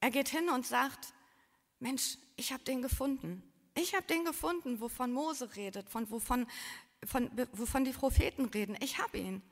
Er 0.00 0.10
geht 0.10 0.28
hin 0.28 0.48
und 0.48 0.66
sagt, 0.66 1.12
Mensch, 1.80 2.18
ich 2.36 2.52
habe 2.52 2.64
den 2.64 2.80
gefunden. 2.82 3.42
Ich 3.76 3.94
habe 3.94 4.06
den 4.06 4.24
gefunden, 4.24 4.80
wovon 4.80 5.12
Mose 5.12 5.54
redet, 5.54 5.88
von, 5.88 6.10
wovon, 6.10 6.46
von, 7.04 7.30
wovon 7.52 7.84
die 7.84 7.92
Propheten 7.92 8.46
reden. 8.46 8.76
Ich 8.80 8.98
habe 8.98 9.18
ihn. 9.18 9.42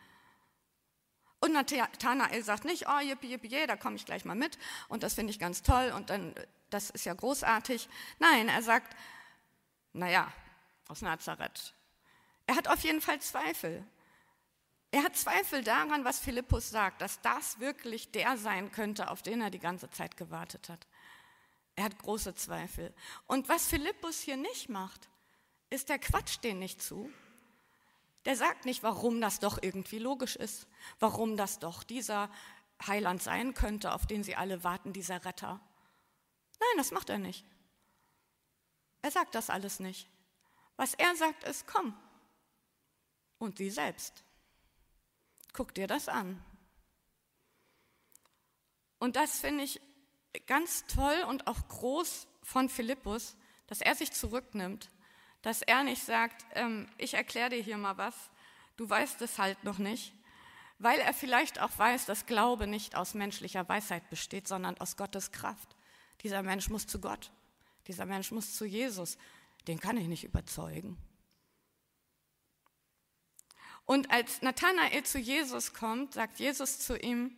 Und 1.40 1.52
Nathanael 1.52 2.42
sagt 2.42 2.64
nicht, 2.64 2.88
oh, 2.88 3.00
yippie, 3.00 3.28
yippie, 3.28 3.66
da 3.66 3.76
komme 3.76 3.96
ich 3.96 4.06
gleich 4.06 4.24
mal 4.24 4.34
mit 4.34 4.58
und 4.88 5.02
das 5.02 5.12
finde 5.12 5.30
ich 5.30 5.38
ganz 5.38 5.62
toll 5.62 5.92
und 5.94 6.08
dann, 6.08 6.34
das 6.70 6.88
ist 6.88 7.04
ja 7.04 7.12
großartig. 7.12 7.86
Nein, 8.18 8.48
er 8.48 8.62
sagt, 8.62 8.96
naja, 9.92 10.32
aus 10.88 11.02
Nazareth. 11.02 11.74
Er 12.46 12.56
hat 12.56 12.68
auf 12.68 12.80
jeden 12.80 13.02
Fall 13.02 13.20
Zweifel. 13.20 13.86
Er 14.90 15.02
hat 15.02 15.16
Zweifel 15.16 15.62
daran, 15.62 16.04
was 16.04 16.18
Philippus 16.18 16.70
sagt, 16.70 17.02
dass 17.02 17.20
das 17.20 17.60
wirklich 17.60 18.10
der 18.10 18.38
sein 18.38 18.72
könnte, 18.72 19.10
auf 19.10 19.20
den 19.20 19.42
er 19.42 19.50
die 19.50 19.58
ganze 19.58 19.90
Zeit 19.90 20.16
gewartet 20.16 20.70
hat. 20.70 20.86
Er 21.76 21.84
hat 21.84 21.98
große 21.98 22.34
Zweifel. 22.34 22.94
Und 23.26 23.48
was 23.48 23.66
Philippus 23.66 24.20
hier 24.20 24.36
nicht 24.36 24.68
macht, 24.68 25.08
ist, 25.70 25.88
der 25.88 25.98
Quatsch 25.98 26.38
den 26.42 26.58
nicht 26.58 26.80
zu. 26.80 27.10
Der 28.24 28.36
sagt 28.36 28.64
nicht, 28.64 28.82
warum 28.82 29.20
das 29.20 29.40
doch 29.40 29.58
irgendwie 29.60 29.98
logisch 29.98 30.36
ist, 30.36 30.66
warum 30.98 31.36
das 31.36 31.58
doch 31.58 31.82
dieser 31.82 32.30
Heiland 32.86 33.22
sein 33.22 33.54
könnte, 33.54 33.92
auf 33.92 34.06
den 34.06 34.22
sie 34.22 34.36
alle 34.36 34.64
warten, 34.64 34.92
dieser 34.92 35.24
Retter. 35.24 35.60
Nein, 36.60 36.76
das 36.76 36.90
macht 36.90 37.10
er 37.10 37.18
nicht. 37.18 37.44
Er 39.02 39.10
sagt 39.10 39.34
das 39.34 39.50
alles 39.50 39.80
nicht. 39.80 40.08
Was 40.76 40.94
er 40.94 41.14
sagt 41.16 41.44
ist, 41.44 41.66
komm. 41.66 41.94
Und 43.38 43.58
sie 43.58 43.70
selbst. 43.70 44.24
Guck 45.52 45.74
dir 45.74 45.86
das 45.86 46.08
an. 46.08 46.42
Und 48.98 49.16
das 49.16 49.40
finde 49.40 49.64
ich 49.64 49.80
ganz 50.46 50.86
toll 50.86 51.24
und 51.28 51.46
auch 51.46 51.68
groß 51.68 52.26
von 52.42 52.68
Philippus, 52.68 53.36
dass 53.66 53.80
er 53.80 53.94
sich 53.94 54.12
zurücknimmt, 54.12 54.90
dass 55.42 55.62
er 55.62 55.84
nicht 55.84 56.02
sagt, 56.04 56.44
ähm, 56.54 56.88
ich 56.98 57.14
erkläre 57.14 57.50
dir 57.50 57.62
hier 57.62 57.78
mal 57.78 57.96
was, 57.96 58.14
du 58.76 58.88
weißt 58.88 59.20
es 59.22 59.38
halt 59.38 59.62
noch 59.64 59.78
nicht, 59.78 60.14
weil 60.78 60.98
er 61.00 61.14
vielleicht 61.14 61.60
auch 61.60 61.76
weiß, 61.76 62.06
dass 62.06 62.26
Glaube 62.26 62.66
nicht 62.66 62.96
aus 62.96 63.14
menschlicher 63.14 63.68
Weisheit 63.68 64.08
besteht, 64.10 64.48
sondern 64.48 64.78
aus 64.78 64.96
Gottes 64.96 65.32
Kraft. 65.32 65.76
Dieser 66.22 66.42
Mensch 66.42 66.68
muss 66.68 66.86
zu 66.86 67.00
Gott, 67.00 67.30
dieser 67.86 68.06
Mensch 68.06 68.30
muss 68.30 68.54
zu 68.54 68.64
Jesus, 68.64 69.18
den 69.66 69.80
kann 69.80 69.96
ich 69.96 70.08
nicht 70.08 70.24
überzeugen. 70.24 70.98
Und 73.86 74.10
als 74.10 74.40
Nathanael 74.40 75.04
zu 75.04 75.18
Jesus 75.18 75.74
kommt, 75.74 76.14
sagt 76.14 76.38
Jesus 76.38 76.78
zu 76.78 76.98
ihm, 76.98 77.36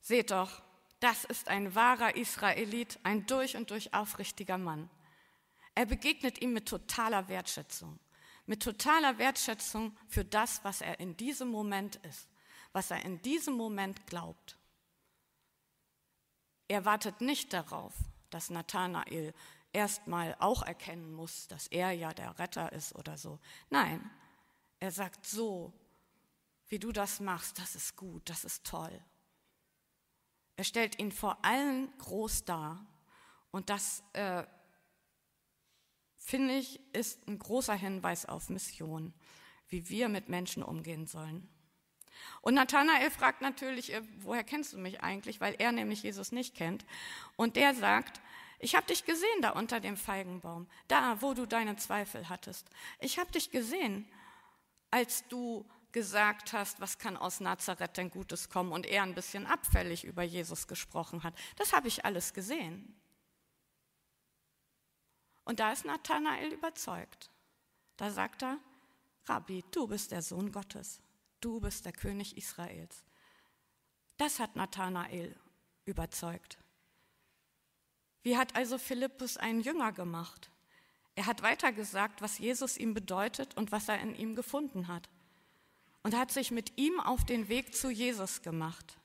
seht 0.00 0.30
doch, 0.30 0.62
das 1.00 1.24
ist 1.24 1.48
ein 1.48 1.74
wahrer 1.74 2.16
Israelit, 2.16 2.98
ein 3.02 3.26
durch 3.26 3.56
und 3.56 3.70
durch 3.70 3.94
aufrichtiger 3.94 4.58
Mann. 4.58 4.90
Er 5.74 5.86
begegnet 5.86 6.40
ihm 6.42 6.52
mit 6.52 6.66
totaler 6.68 7.28
Wertschätzung, 7.28 7.98
mit 8.46 8.62
totaler 8.62 9.18
Wertschätzung 9.18 9.96
für 10.08 10.24
das, 10.24 10.64
was 10.64 10.80
er 10.80 10.98
in 10.98 11.16
diesem 11.16 11.48
Moment 11.48 11.96
ist, 11.96 12.28
was 12.72 12.90
er 12.90 13.04
in 13.04 13.22
diesem 13.22 13.54
Moment 13.54 14.06
glaubt. 14.06 14.58
Er 16.66 16.84
wartet 16.84 17.20
nicht 17.20 17.52
darauf, 17.52 17.94
dass 18.30 18.50
Nathanael 18.50 19.32
erstmal 19.72 20.34
auch 20.40 20.62
erkennen 20.62 21.12
muss, 21.14 21.46
dass 21.46 21.68
er 21.68 21.92
ja 21.92 22.12
der 22.12 22.38
Retter 22.38 22.72
ist 22.72 22.94
oder 22.94 23.16
so. 23.16 23.38
Nein, 23.70 24.10
er 24.80 24.90
sagt 24.90 25.26
so, 25.26 25.72
wie 26.68 26.78
du 26.78 26.92
das 26.92 27.20
machst, 27.20 27.58
das 27.58 27.74
ist 27.74 27.96
gut, 27.96 28.28
das 28.28 28.44
ist 28.44 28.64
toll. 28.64 29.02
Er 30.58 30.64
stellt 30.64 30.98
ihn 30.98 31.12
vor 31.12 31.38
allen 31.44 31.96
groß 31.98 32.44
dar. 32.44 32.84
Und 33.52 33.70
das, 33.70 34.02
äh, 34.12 34.42
finde 36.16 36.54
ich, 36.56 36.80
ist 36.92 37.28
ein 37.28 37.38
großer 37.38 37.74
Hinweis 37.76 38.26
auf 38.26 38.50
Mission, 38.50 39.14
wie 39.68 39.88
wir 39.88 40.08
mit 40.08 40.28
Menschen 40.28 40.64
umgehen 40.64 41.06
sollen. 41.06 41.48
Und 42.40 42.54
Nathanael 42.54 43.08
fragt 43.12 43.40
natürlich, 43.40 43.92
äh, 43.92 44.02
woher 44.18 44.42
kennst 44.42 44.72
du 44.72 44.78
mich 44.78 45.00
eigentlich, 45.00 45.40
weil 45.40 45.54
er 45.60 45.70
nämlich 45.70 46.02
Jesus 46.02 46.32
nicht 46.32 46.56
kennt. 46.56 46.84
Und 47.36 47.54
der 47.54 47.72
sagt, 47.72 48.20
ich 48.58 48.74
habe 48.74 48.88
dich 48.88 49.04
gesehen 49.04 49.40
da 49.42 49.50
unter 49.50 49.78
dem 49.78 49.96
Feigenbaum, 49.96 50.66
da, 50.88 51.22
wo 51.22 51.34
du 51.34 51.46
deine 51.46 51.76
Zweifel 51.76 52.28
hattest. 52.28 52.68
Ich 52.98 53.20
habe 53.20 53.30
dich 53.30 53.52
gesehen, 53.52 54.10
als 54.90 55.24
du 55.28 55.64
gesagt 55.92 56.52
hast, 56.52 56.80
was 56.80 56.98
kann 56.98 57.16
aus 57.16 57.40
Nazareth 57.40 57.96
denn 57.96 58.10
Gutes 58.10 58.48
kommen 58.48 58.72
und 58.72 58.86
er 58.86 59.02
ein 59.02 59.14
bisschen 59.14 59.46
abfällig 59.46 60.04
über 60.04 60.22
Jesus 60.22 60.66
gesprochen 60.66 61.22
hat. 61.22 61.34
Das 61.56 61.72
habe 61.72 61.88
ich 61.88 62.04
alles 62.04 62.34
gesehen. 62.34 62.94
Und 65.44 65.60
da 65.60 65.72
ist 65.72 65.84
Nathanael 65.84 66.52
überzeugt. 66.52 67.30
Da 67.96 68.10
sagt 68.10 68.42
er, 68.42 68.58
Rabbi, 69.24 69.64
du 69.70 69.86
bist 69.86 70.10
der 70.12 70.22
Sohn 70.22 70.52
Gottes, 70.52 71.00
du 71.40 71.60
bist 71.60 71.84
der 71.86 71.92
König 71.92 72.36
Israels. 72.36 73.04
Das 74.18 74.40
hat 74.40 74.56
Nathanael 74.56 75.34
überzeugt. 75.84 76.58
Wie 78.22 78.36
hat 78.36 78.56
also 78.56 78.78
Philippus 78.78 79.36
einen 79.36 79.60
Jünger 79.60 79.92
gemacht? 79.92 80.50
Er 81.14 81.26
hat 81.26 81.42
weitergesagt, 81.42 82.20
was 82.20 82.38
Jesus 82.38 82.76
ihm 82.76 82.94
bedeutet 82.94 83.56
und 83.56 83.72
was 83.72 83.88
er 83.88 84.00
in 84.00 84.14
ihm 84.14 84.36
gefunden 84.36 84.88
hat 84.88 85.08
und 86.02 86.16
hat 86.16 86.30
sich 86.30 86.50
mit 86.50 86.78
ihm 86.78 87.00
auf 87.00 87.24
den 87.24 87.48
Weg 87.48 87.74
zu 87.74 87.90
Jesus 87.90 88.42
gemacht. 88.42 88.98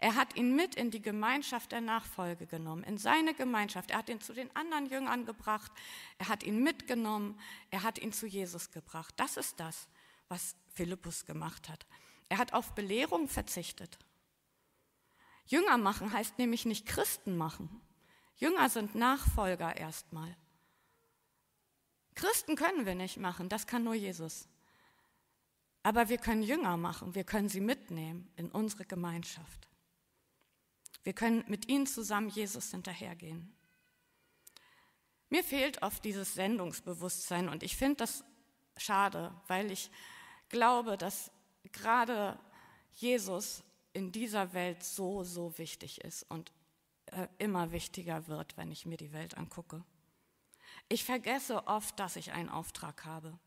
Er 0.00 0.14
hat 0.14 0.36
ihn 0.36 0.54
mit 0.54 0.76
in 0.76 0.92
die 0.92 1.02
Gemeinschaft 1.02 1.72
der 1.72 1.80
Nachfolge 1.80 2.46
genommen, 2.46 2.84
in 2.84 2.98
seine 2.98 3.34
Gemeinschaft. 3.34 3.90
Er 3.90 3.98
hat 3.98 4.08
ihn 4.08 4.20
zu 4.20 4.32
den 4.32 4.54
anderen 4.54 4.86
Jüngern 4.86 5.26
gebracht, 5.26 5.72
er 6.18 6.28
hat 6.28 6.44
ihn 6.44 6.62
mitgenommen, 6.62 7.38
er 7.70 7.82
hat 7.82 7.98
ihn 7.98 8.12
zu 8.12 8.26
Jesus 8.26 8.70
gebracht. 8.70 9.12
Das 9.16 9.36
ist 9.36 9.58
das, 9.58 9.88
was 10.28 10.54
Philippus 10.72 11.26
gemacht 11.26 11.68
hat. 11.68 11.84
Er 12.28 12.38
hat 12.38 12.52
auf 12.52 12.74
Belehrung 12.74 13.28
verzichtet. 13.28 13.98
Jünger 15.46 15.78
machen 15.78 16.12
heißt 16.12 16.38
nämlich 16.38 16.64
nicht 16.64 16.86
Christen 16.86 17.36
machen. 17.36 17.80
Jünger 18.36 18.68
sind 18.68 18.94
Nachfolger 18.94 19.76
erstmal. 19.76 20.36
Christen 22.14 22.54
können 22.54 22.86
wir 22.86 22.94
nicht 22.94 23.16
machen, 23.16 23.48
das 23.48 23.66
kann 23.66 23.82
nur 23.82 23.94
Jesus. 23.94 24.46
Aber 25.82 26.08
wir 26.08 26.18
können 26.18 26.42
Jünger 26.42 26.76
machen, 26.76 27.14
wir 27.14 27.24
können 27.24 27.48
sie 27.48 27.60
mitnehmen 27.60 28.30
in 28.36 28.50
unsere 28.50 28.84
Gemeinschaft. 28.84 29.68
Wir 31.02 31.12
können 31.12 31.44
mit 31.48 31.68
ihnen 31.68 31.86
zusammen 31.86 32.28
Jesus 32.28 32.70
hinterhergehen. 32.70 33.54
Mir 35.30 35.44
fehlt 35.44 35.82
oft 35.82 36.04
dieses 36.04 36.34
Sendungsbewusstsein 36.34 37.48
und 37.48 37.62
ich 37.62 37.76
finde 37.76 37.96
das 37.96 38.24
schade, 38.76 39.34
weil 39.46 39.70
ich 39.70 39.90
glaube, 40.48 40.96
dass 40.96 41.30
gerade 41.72 42.38
Jesus 42.92 43.62
in 43.92 44.12
dieser 44.12 44.52
Welt 44.52 44.82
so, 44.82 45.24
so 45.24 45.56
wichtig 45.58 46.00
ist 46.02 46.24
und 46.24 46.52
äh, 47.06 47.28
immer 47.38 47.72
wichtiger 47.72 48.26
wird, 48.26 48.56
wenn 48.56 48.70
ich 48.70 48.86
mir 48.86 48.96
die 48.96 49.12
Welt 49.12 49.36
angucke. 49.36 49.84
Ich 50.88 51.04
vergesse 51.04 51.66
oft, 51.66 51.98
dass 51.98 52.16
ich 52.16 52.32
einen 52.32 52.48
Auftrag 52.48 53.04
habe, 53.04 53.38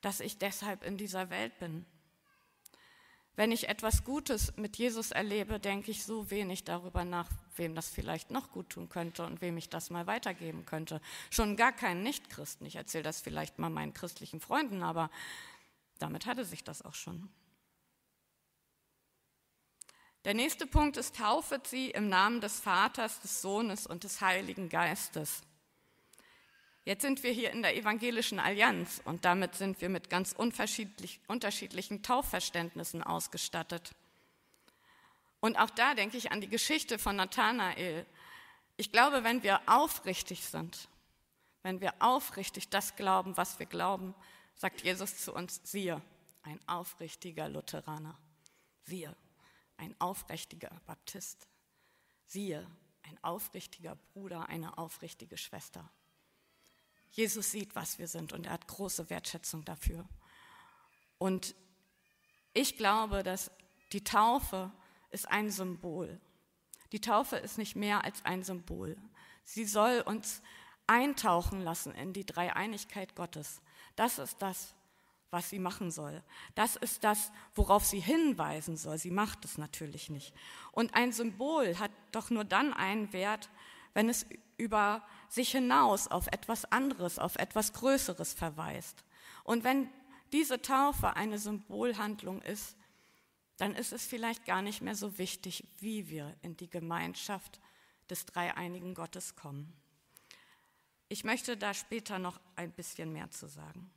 dass 0.00 0.20
ich 0.20 0.38
deshalb 0.38 0.84
in 0.84 0.96
dieser 0.96 1.30
Welt 1.30 1.58
bin. 1.58 1.84
Wenn 3.36 3.52
ich 3.52 3.68
etwas 3.68 4.02
Gutes 4.02 4.56
mit 4.56 4.78
Jesus 4.78 5.10
erlebe, 5.10 5.60
denke 5.60 5.90
ich 5.90 6.04
so 6.04 6.30
wenig 6.30 6.64
darüber 6.64 7.04
nach, 7.04 7.28
wem 7.56 7.74
das 7.74 7.90
vielleicht 7.90 8.30
noch 8.30 8.50
gut 8.50 8.70
tun 8.70 8.88
könnte 8.88 9.26
und 9.26 9.42
wem 9.42 9.58
ich 9.58 9.68
das 9.68 9.90
mal 9.90 10.06
weitergeben 10.06 10.64
könnte. 10.64 11.02
Schon 11.30 11.56
gar 11.56 11.72
keinen 11.72 12.02
Nichtchristen. 12.02 12.66
Ich 12.66 12.76
erzähle 12.76 13.04
das 13.04 13.20
vielleicht 13.20 13.58
mal 13.58 13.68
meinen 13.68 13.92
christlichen 13.92 14.40
Freunden, 14.40 14.82
aber 14.82 15.10
damit 15.98 16.24
hatte 16.24 16.46
sich 16.46 16.64
das 16.64 16.80
auch 16.80 16.94
schon. 16.94 17.28
Der 20.24 20.34
nächste 20.34 20.66
Punkt 20.66 20.96
ist, 20.96 21.16
taufet 21.16 21.66
sie 21.66 21.90
im 21.90 22.08
Namen 22.08 22.40
des 22.40 22.58
Vaters, 22.58 23.20
des 23.20 23.42
Sohnes 23.42 23.86
und 23.86 24.02
des 24.02 24.22
Heiligen 24.22 24.70
Geistes. 24.70 25.42
Jetzt 26.86 27.02
sind 27.02 27.24
wir 27.24 27.32
hier 27.32 27.50
in 27.50 27.62
der 27.62 27.76
evangelischen 27.76 28.38
Allianz 28.38 29.02
und 29.04 29.24
damit 29.24 29.56
sind 29.56 29.80
wir 29.80 29.88
mit 29.88 30.08
ganz 30.08 30.30
unterschiedlich, 30.30 31.18
unterschiedlichen 31.26 32.04
Taufverständnissen 32.04 33.02
ausgestattet. 33.02 33.90
Und 35.40 35.58
auch 35.58 35.70
da 35.70 35.96
denke 35.96 36.16
ich 36.16 36.30
an 36.30 36.40
die 36.40 36.48
Geschichte 36.48 37.00
von 37.00 37.16
Nathanael. 37.16 38.06
Ich 38.76 38.92
glaube, 38.92 39.24
wenn 39.24 39.42
wir 39.42 39.60
aufrichtig 39.66 40.44
sind, 40.44 40.88
wenn 41.64 41.80
wir 41.80 41.92
aufrichtig 41.98 42.68
das 42.68 42.94
glauben, 42.94 43.36
was 43.36 43.58
wir 43.58 43.66
glauben, 43.66 44.14
sagt 44.54 44.82
Jesus 44.82 45.18
zu 45.18 45.34
uns, 45.34 45.60
siehe, 45.64 46.00
ein 46.44 46.60
aufrichtiger 46.68 47.48
Lutheraner, 47.48 48.16
siehe, 48.84 49.12
ein 49.76 49.96
aufrichtiger 49.98 50.70
Baptist, 50.86 51.48
siehe, 52.26 52.64
ein 53.02 53.18
aufrichtiger 53.24 53.96
Bruder, 54.12 54.48
eine 54.48 54.78
aufrichtige 54.78 55.36
Schwester. 55.36 55.90
Jesus 57.10 57.50
sieht, 57.50 57.74
was 57.74 57.98
wir 57.98 58.08
sind 58.08 58.32
und 58.32 58.46
er 58.46 58.52
hat 58.52 58.66
große 58.66 59.08
Wertschätzung 59.10 59.64
dafür. 59.64 60.06
Und 61.18 61.54
ich 62.52 62.76
glaube, 62.76 63.22
dass 63.22 63.50
die 63.92 64.04
Taufe 64.04 64.72
ist 65.10 65.28
ein 65.28 65.50
Symbol. 65.50 66.20
Die 66.92 67.00
Taufe 67.00 67.36
ist 67.36 67.58
nicht 67.58 67.76
mehr 67.76 68.04
als 68.04 68.24
ein 68.24 68.42
Symbol. 68.42 68.96
Sie 69.44 69.64
soll 69.64 70.00
uns 70.00 70.42
eintauchen 70.86 71.60
lassen 71.60 71.94
in 71.94 72.12
die 72.12 72.26
Dreieinigkeit 72.26 73.14
Gottes. 73.14 73.60
Das 73.96 74.18
ist 74.18 74.40
das, 74.40 74.74
was 75.30 75.50
sie 75.50 75.58
machen 75.58 75.90
soll. 75.90 76.22
Das 76.54 76.76
ist 76.76 77.04
das, 77.04 77.32
worauf 77.54 77.84
sie 77.84 78.00
hinweisen 78.00 78.76
soll. 78.76 78.98
Sie 78.98 79.10
macht 79.10 79.44
es 79.44 79.58
natürlich 79.58 80.10
nicht. 80.10 80.34
Und 80.72 80.94
ein 80.94 81.12
Symbol 81.12 81.78
hat 81.78 81.90
doch 82.12 82.30
nur 82.30 82.44
dann 82.44 82.72
einen 82.72 83.12
Wert, 83.12 83.50
wenn 83.94 84.08
es 84.08 84.26
über 84.56 85.06
sich 85.28 85.50
hinaus 85.50 86.08
auf 86.08 86.26
etwas 86.28 86.64
anderes, 86.72 87.18
auf 87.18 87.36
etwas 87.36 87.72
Größeres 87.72 88.34
verweist. 88.34 89.04
Und 89.44 89.64
wenn 89.64 89.90
diese 90.32 90.60
Taufe 90.62 91.14
eine 91.14 91.38
Symbolhandlung 91.38 92.42
ist, 92.42 92.76
dann 93.58 93.74
ist 93.74 93.92
es 93.92 94.06
vielleicht 94.06 94.44
gar 94.44 94.62
nicht 94.62 94.82
mehr 94.82 94.94
so 94.94 95.18
wichtig, 95.18 95.66
wie 95.78 96.08
wir 96.08 96.34
in 96.42 96.56
die 96.56 96.68
Gemeinschaft 96.68 97.60
des 98.10 98.26
dreieinigen 98.26 98.94
Gottes 98.94 99.34
kommen. 99.34 99.72
Ich 101.08 101.24
möchte 101.24 101.56
da 101.56 101.72
später 101.72 102.18
noch 102.18 102.40
ein 102.56 102.72
bisschen 102.72 103.12
mehr 103.12 103.30
zu 103.30 103.46
sagen. 103.46 103.90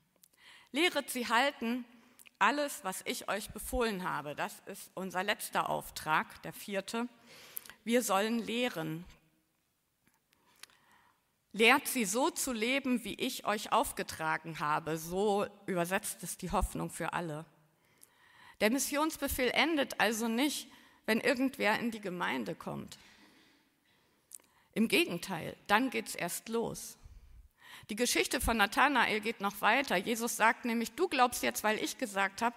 Lehret 0.71 1.09
sie 1.09 1.27
halten 1.27 1.85
alles, 2.39 2.83
was 2.83 3.01
ich 3.05 3.29
euch 3.29 3.49
befohlen 3.49 4.03
habe. 4.03 4.33
Das 4.33 4.61
ist 4.65 4.89
unser 4.93 5.23
letzter 5.23 5.69
Auftrag, 5.69 6.41
der 6.43 6.53
vierte. 6.53 7.07
Wir 7.83 8.01
sollen 8.01 8.39
lehren. 8.39 9.03
Lehrt 11.51 11.87
sie 11.87 12.05
so 12.05 12.29
zu 12.29 12.53
leben, 12.53 13.03
wie 13.03 13.15
ich 13.15 13.45
euch 13.45 13.71
aufgetragen 13.71 14.59
habe. 14.59 14.97
So 14.97 15.47
übersetzt 15.65 16.21
es 16.23 16.37
die 16.37 16.51
Hoffnung 16.51 16.89
für 16.89 17.13
alle. 17.13 17.45
Der 18.61 18.69
Missionsbefehl 18.69 19.49
endet 19.51 19.99
also 19.99 20.27
nicht, 20.27 20.67
wenn 21.05 21.21
irgendwer 21.21 21.79
in 21.79 21.91
die 21.91 22.01
Gemeinde 22.01 22.53
kommt. 22.53 22.99
Im 24.73 24.87
Gegenteil, 24.87 25.55
dann 25.67 25.89
geht 25.89 26.07
es 26.07 26.15
erst 26.15 26.49
los. 26.49 26.97
Die 27.89 27.95
Geschichte 27.95 28.39
von 28.39 28.57
Nathanael 28.57 29.19
geht 29.19 29.41
noch 29.41 29.61
weiter. 29.61 29.97
Jesus 29.97 30.37
sagt 30.37 30.65
nämlich, 30.65 30.91
du 30.91 31.07
glaubst 31.07 31.41
jetzt, 31.41 31.63
weil 31.63 31.79
ich 31.83 31.97
gesagt 31.97 32.43
habe, 32.43 32.55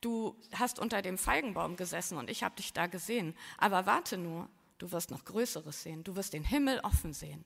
du 0.00 0.36
hast 0.54 0.78
unter 0.78 1.02
dem 1.02 1.18
Feigenbaum 1.18 1.76
gesessen 1.76 2.16
und 2.18 2.30
ich 2.30 2.44
habe 2.44 2.54
dich 2.54 2.72
da 2.72 2.86
gesehen. 2.86 3.34
Aber 3.58 3.86
warte 3.86 4.16
nur, 4.16 4.48
du 4.78 4.92
wirst 4.92 5.10
noch 5.10 5.24
Größeres 5.24 5.82
sehen. 5.82 6.04
Du 6.04 6.14
wirst 6.14 6.32
den 6.32 6.44
Himmel 6.44 6.78
offen 6.84 7.12
sehen. 7.12 7.44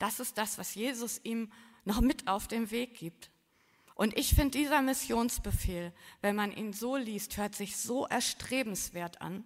Das 0.00 0.18
ist 0.18 0.38
das, 0.38 0.58
was 0.58 0.74
Jesus 0.74 1.20
ihm 1.22 1.52
noch 1.84 2.00
mit 2.00 2.26
auf 2.26 2.48
den 2.48 2.70
Weg 2.72 2.96
gibt. 2.96 3.30
Und 3.94 4.16
ich 4.16 4.34
finde, 4.34 4.58
dieser 4.58 4.80
Missionsbefehl, 4.80 5.92
wenn 6.22 6.34
man 6.34 6.52
ihn 6.52 6.72
so 6.72 6.96
liest, 6.96 7.36
hört 7.36 7.54
sich 7.54 7.76
so 7.76 8.06
erstrebenswert 8.06 9.20
an, 9.20 9.44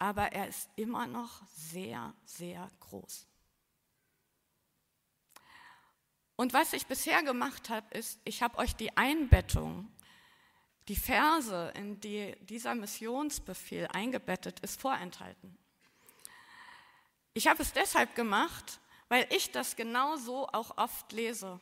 aber 0.00 0.32
er 0.32 0.48
ist 0.48 0.68
immer 0.74 1.06
noch 1.06 1.46
sehr, 1.54 2.12
sehr 2.24 2.68
groß. 2.80 3.28
Und 6.34 6.52
was 6.52 6.72
ich 6.72 6.86
bisher 6.86 7.22
gemacht 7.22 7.70
habe, 7.70 7.86
ist, 7.96 8.20
ich 8.24 8.42
habe 8.42 8.58
euch 8.58 8.74
die 8.74 8.96
Einbettung, 8.96 9.94
die 10.88 10.96
Verse, 10.96 11.72
in 11.76 12.00
die 12.00 12.34
dieser 12.40 12.74
Missionsbefehl 12.74 13.86
eingebettet 13.92 14.58
ist, 14.58 14.80
vorenthalten. 14.80 15.56
Ich 17.32 17.46
habe 17.46 17.62
es 17.62 17.72
deshalb 17.72 18.16
gemacht, 18.16 18.80
weil 19.08 19.26
ich 19.30 19.50
das 19.52 19.76
genauso 19.76 20.48
auch 20.48 20.76
oft 20.78 21.12
lese. 21.12 21.60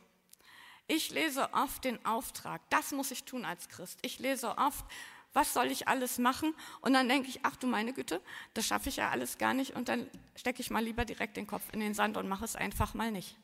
Ich 0.87 1.09
lese 1.09 1.51
oft 1.53 1.83
den 1.83 2.03
Auftrag, 2.05 2.61
das 2.69 2.91
muss 2.91 3.11
ich 3.11 3.23
tun 3.23 3.45
als 3.45 3.69
Christ. 3.69 3.99
Ich 4.03 4.19
lese 4.19 4.57
oft, 4.57 4.85
was 5.33 5.53
soll 5.53 5.71
ich 5.71 5.87
alles 5.87 6.17
machen? 6.17 6.55
Und 6.81 6.93
dann 6.93 7.09
denke 7.09 7.27
ich, 7.27 7.39
ach 7.43 7.55
du 7.55 7.67
meine 7.67 7.91
Güte, 7.91 8.21
das 8.53 8.65
schaffe 8.67 8.89
ich 8.89 8.97
ja 8.97 9.09
alles 9.09 9.37
gar 9.37 9.53
nicht. 9.53 9.75
Und 9.75 9.89
dann 9.89 10.09
stecke 10.35 10.61
ich 10.61 10.69
mal 10.69 10.83
lieber 10.83 11.03
direkt 11.03 11.37
den 11.37 11.47
Kopf 11.47 11.63
in 11.73 11.79
den 11.79 11.93
Sand 11.93 12.17
und 12.17 12.29
mache 12.29 12.45
es 12.45 12.55
einfach 12.55 12.93
mal 12.93 13.11
nicht. 13.11 13.35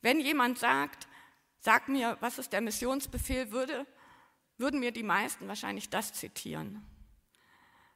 Wenn 0.00 0.20
jemand 0.20 0.58
sagt, 0.58 1.06
sag 1.60 1.88
mir, 1.88 2.16
was 2.20 2.38
ist 2.38 2.52
der 2.52 2.60
Missionsbefehl, 2.60 3.52
würde, 3.52 3.86
würden 4.58 4.80
mir 4.80 4.90
die 4.90 5.04
meisten 5.04 5.46
wahrscheinlich 5.46 5.90
das 5.90 6.12
zitieren. 6.12 6.84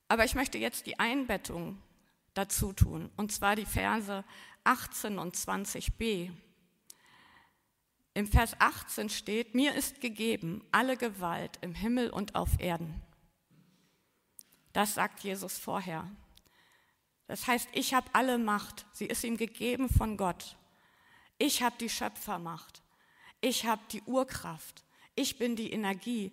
Aber 0.09 0.25
ich 0.25 0.37
möchte 0.37 0.59
jetzt 0.59 0.87
die 0.87 1.01
Einbettung 1.01 1.83
dazu 2.37 2.73
tun, 2.73 3.11
und 3.17 3.33
zwar 3.33 3.57
die 3.57 3.67
Verse 3.67 4.25
18 4.65 5.19
und 5.19 5.37
20b. 5.37 6.31
Im 8.15 8.27
Vers 8.27 8.57
18 8.59 9.09
steht, 9.11 9.55
mir 9.55 9.75
ist 9.75 10.01
gegeben 10.01 10.65
alle 10.73 10.97
Gewalt 10.97 11.59
im 11.61 11.75
Himmel 11.75 12.11
und 12.11 12.35
auf 12.35 12.59
Erden. 12.59 13.03
Das 14.73 14.95
sagt 14.95 15.21
Jesus 15.21 15.59
vorher. 15.59 16.11
Das 17.27 17.47
heißt, 17.47 17.69
ich 17.73 17.95
habe 17.95 18.09
alle 18.13 18.39
Macht, 18.39 18.87
sie 18.93 19.07
ist 19.07 19.25
ihm 19.25 19.37
gegeben 19.37 19.89
von 19.89 20.17
Gott. 20.17 20.57
Ich 21.39 21.63
habe 21.63 21.77
die 21.79 21.91
Schöpfermacht, 21.91 22.83
ich 23.41 23.67
habe 23.67 23.83
die 23.93 24.03
Urkraft, 24.03 24.85
ich 25.15 25.39
bin 25.39 25.57
die 25.57 25.73
Energie, 25.73 26.33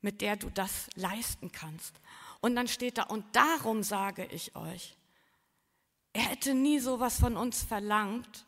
mit 0.00 0.20
der 0.20 0.36
du 0.36 0.50
das 0.50 0.88
leisten 0.94 1.52
kannst. 1.52 2.00
Und 2.40 2.56
dann 2.56 2.68
steht 2.68 2.98
da, 2.98 3.04
und 3.04 3.24
darum 3.36 3.82
sage 3.82 4.24
ich 4.26 4.56
euch, 4.56 4.96
hätte 6.40 6.54
nie 6.54 6.78
sowas 6.78 7.20
von 7.20 7.36
uns 7.36 7.62
verlangt, 7.62 8.46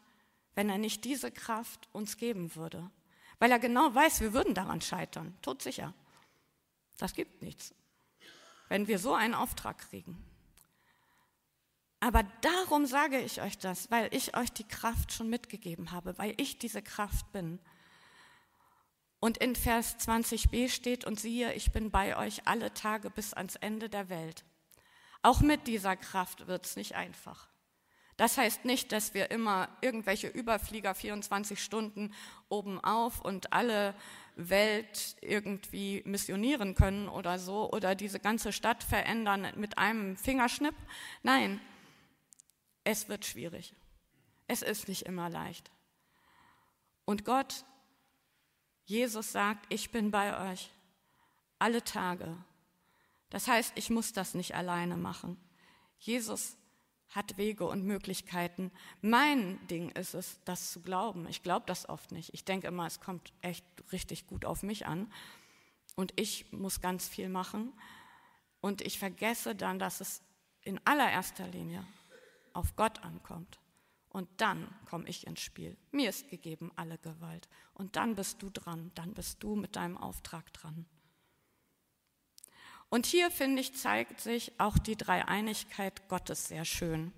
wenn 0.55 0.71
er 0.71 0.79
nicht 0.79 1.05
diese 1.05 1.31
Kraft 1.31 1.91
uns 1.93 2.17
geben 2.17 2.57
würde. 2.57 2.91
Weil 3.39 3.51
er 3.51 3.59
genau 3.59 3.95
weiß, 3.95 4.23
wir 4.23 4.33
würden 4.33 4.55
daran 4.55 4.81
scheitern, 4.81 5.37
todsicher. 5.43 5.93
Das 6.97 7.13
gibt 7.13 7.43
nichts, 7.43 7.75
wenn 8.69 8.87
wir 8.87 8.99
so 8.99 9.13
einen 9.13 9.35
Auftrag 9.35 9.77
kriegen. 9.91 10.17
Aber 12.01 12.23
darum 12.41 12.87
sage 12.87 13.21
ich 13.21 13.43
euch 13.43 13.59
das, 13.59 13.91
weil 13.91 14.09
ich 14.15 14.35
euch 14.39 14.51
die 14.51 14.67
Kraft 14.67 15.13
schon 15.13 15.29
mitgegeben 15.29 15.93
habe, 15.93 16.17
weil 16.17 16.33
ich 16.39 16.59
diese 16.59 16.81
Kraft 16.81 17.31
bin. 17.33 17.59
Und 19.21 19.37
in 19.37 19.55
Vers 19.55 19.99
20b 19.99 20.71
steht, 20.71 21.05
und 21.05 21.21
siehe, 21.21 21.53
ich 21.53 21.73
bin 21.73 21.91
bei 21.91 22.17
euch 22.17 22.47
alle 22.49 22.73
Tage 22.73 23.11
bis 23.11 23.35
ans 23.35 23.57
Ende 23.57 23.91
der 23.91 24.09
Welt. 24.09 24.47
Auch 25.21 25.43
mit 25.43 25.67
dieser 25.67 25.95
Kraft 25.95 26.47
wird 26.47 26.65
es 26.65 26.77
nicht 26.77 26.95
einfach. 26.95 27.52
Das 28.23 28.39
heißt 28.39 28.65
nicht, 28.65 28.93
dass 28.93 29.15
wir 29.15 29.33
immer 29.33 29.69
irgendwelche 29.81 30.29
Überflieger 30.29 30.95
24 30.95 31.61
Stunden 31.61 32.15
oben 32.49 32.79
auf 32.79 33.21
und 33.21 33.53
alle 33.53 33.97
Welt 34.37 35.17
irgendwie 35.23 36.05
missionieren 36.05 36.77
können 36.77 37.09
oder 37.09 37.41
so 37.41 37.69
oder 37.73 37.97
diese 37.97 38.21
ganze 38.21 38.53
Stadt 38.53 38.85
verändern 38.85 39.49
mit 39.57 39.77
einem 39.77 40.17
Fingerschnipp. 40.17 40.77
Nein, 41.25 41.61
es 42.85 43.09
wird 43.09 43.25
schwierig. 43.25 43.75
Es 44.47 44.63
ist 44.63 44.87
nicht 44.87 45.03
immer 45.03 45.29
leicht. 45.29 45.73
Und 47.05 47.25
Gott, 47.25 47.65
Jesus 48.85 49.33
sagt, 49.33 49.67
ich 49.69 49.91
bin 49.91 50.13
bei 50.13 50.53
euch 50.53 50.71
alle 51.59 51.83
Tage 51.83 52.37
Das 53.31 53.49
heißt, 53.49 53.73
ich 53.75 53.91
muss 53.91 54.13
das 54.13 54.35
nicht 54.35 54.55
alleine 54.55 54.97
machen. 54.97 55.41
Jesus 55.99 56.57
hat 57.13 57.37
Wege 57.37 57.67
und 57.67 57.85
Möglichkeiten. 57.85 58.73
Mein 59.01 59.65
Ding 59.69 59.91
ist 59.91 60.15
es, 60.15 60.41
das 60.45 60.73
zu 60.73 60.81
glauben. 60.81 61.27
Ich 61.29 61.43
glaube 61.43 61.65
das 61.67 61.89
oft 61.89 62.11
nicht. 62.11 62.33
Ich 62.35 62.45
denke 62.45 62.67
immer, 62.67 62.87
es 62.87 63.01
kommt 63.01 63.33
echt 63.43 63.65
richtig 63.93 64.27
gut 64.27 64.45
auf 64.45 64.63
mich 64.63 64.87
an 64.87 65.13
und 65.95 66.19
ich 66.19 66.51
muss 66.53 66.81
ganz 66.81 67.09
viel 67.09 67.29
machen. 67.29 67.73
Und 68.61 68.81
ich 68.81 68.99
vergesse 68.99 69.55
dann, 69.55 69.79
dass 69.79 70.01
es 70.01 70.23
in 70.63 70.81
allererster 70.87 71.49
Linie 71.49 71.85
auf 72.53 72.77
Gott 72.77 73.03
ankommt. 73.03 73.59
Und 74.09 74.29
dann 74.37 74.69
komme 74.89 75.09
ich 75.09 75.27
ins 75.27 75.41
Spiel. 75.41 75.77
Mir 75.91 76.11
ist 76.11 76.29
gegeben 76.29 76.71
alle 76.77 76.99
Gewalt. 76.99 77.49
Und 77.75 77.97
dann 77.97 78.15
bist 78.15 78.43
du 78.43 78.51
dran, 78.51 78.93
dann 78.95 79.15
bist 79.15 79.43
du 79.43 79.57
mit 79.57 79.77
deinem 79.77 79.97
Auftrag 79.97 80.53
dran. 80.53 80.87
Und 82.93 83.07
hier, 83.07 83.31
finde 83.31 83.63
ich, 83.63 83.75
zeigt 83.75 84.21
sich 84.21 84.53
auch 84.61 84.77
die 84.77 84.99
Dreieinigkeit 84.99 86.11
Gottes 86.11 86.49
sehr 86.49 86.67
schön. 86.67 87.11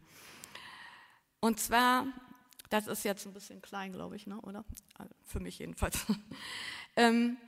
Und 1.40 1.58
zwar, 1.58 2.06
das 2.70 2.86
ist 2.86 3.02
jetzt 3.02 3.26
ein 3.26 3.32
bisschen 3.32 3.60
klein, 3.60 3.92
glaube 3.92 4.14
ich, 4.14 4.28
ne? 4.28 4.40
oder? 4.42 4.64
Für 5.24 5.40
mich 5.40 5.58
jedenfalls. 5.58 6.06
ähm, 6.96 7.38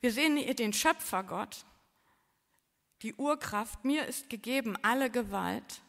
wir 0.00 0.12
sehen 0.12 0.38
hier 0.38 0.54
den 0.54 0.72
Schöpfergott, 0.72 1.66
die 3.02 3.14
Urkraft, 3.16 3.84
mir 3.84 4.06
ist 4.06 4.30
gegeben 4.30 4.78
alle 4.80 5.10
Gewalt. 5.10 5.82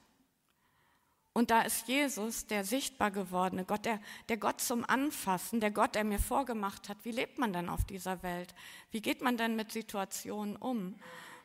Und 1.32 1.50
da 1.50 1.62
ist 1.62 1.88
Jesus, 1.88 2.46
der 2.46 2.66
sichtbar 2.66 3.10
gewordene 3.10 3.64
Gott, 3.64 3.86
der, 3.86 4.02
der 4.28 4.36
Gott 4.36 4.60
zum 4.60 4.84
Anfassen, 4.84 5.62
der 5.62 5.72
Gott, 5.72 5.96
der 5.96 6.04
mir 6.04 6.20
vorgemacht 6.20 6.90
hat, 6.90 6.98
wie 7.06 7.12
lebt 7.12 7.38
man 7.38 7.54
denn 7.54 7.70
auf 7.70 7.86
dieser 7.86 8.22
Welt? 8.22 8.54
Wie 8.92 9.02
geht 9.02 9.22
man 9.22 9.38
denn 9.38 9.56
mit 9.56 9.72
Situationen 9.72 10.58
um? 10.58 11.00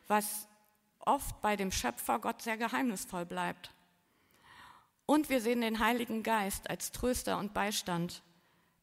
Was 0.07 0.47
oft 1.05 1.39
bei 1.41 1.55
dem 1.55 1.71
Schöpfer 1.71 2.19
Gott 2.19 2.41
sehr 2.41 2.57
geheimnisvoll 2.57 3.25
bleibt. 3.25 3.71
Und 5.05 5.29
wir 5.29 5.39
sehen 5.39 5.61
den 5.61 5.79
Heiligen 5.79 6.23
Geist 6.23 6.69
als 6.69 6.91
Tröster 6.91 7.37
und 7.37 7.53
Beistand. 7.53 8.23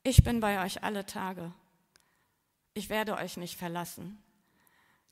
Ich 0.04 0.22
bin 0.22 0.40
bei 0.40 0.64
euch 0.64 0.84
alle 0.84 1.04
Tage. 1.04 1.52
Ich 2.74 2.88
werde 2.88 3.16
euch 3.16 3.36
nicht 3.36 3.56
verlassen. 3.56 4.22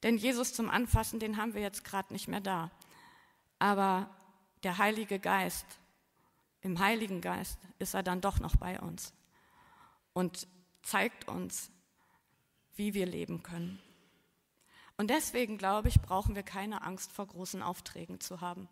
Denn 0.02 0.16
Jesus 0.16 0.54
zum 0.54 0.70
Anfassen, 0.70 1.20
den 1.20 1.36
haben 1.36 1.54
wir 1.54 1.60
jetzt 1.60 1.84
gerade 1.84 2.12
nicht 2.12 2.28
mehr 2.28 2.40
da. 2.40 2.70
Aber 3.58 4.08
der 4.62 4.78
Heilige 4.78 5.18
Geist, 5.18 5.66
im 6.62 6.78
Heiligen 6.78 7.20
Geist 7.20 7.58
ist 7.78 7.94
er 7.94 8.02
dann 8.02 8.20
doch 8.20 8.38
noch 8.38 8.56
bei 8.56 8.80
uns 8.80 9.12
und 10.12 10.46
zeigt 10.82 11.28
uns, 11.28 11.70
wie 12.76 12.94
wir 12.94 13.06
leben 13.06 13.42
können. 13.42 13.80
Und 15.00 15.08
deswegen, 15.08 15.56
glaube 15.56 15.88
ich, 15.88 16.02
brauchen 16.02 16.34
wir 16.34 16.42
keine 16.42 16.82
Angst 16.82 17.10
vor 17.10 17.26
großen 17.26 17.62
Aufträgen 17.62 18.20
zu 18.20 18.42
haben. 18.42 18.68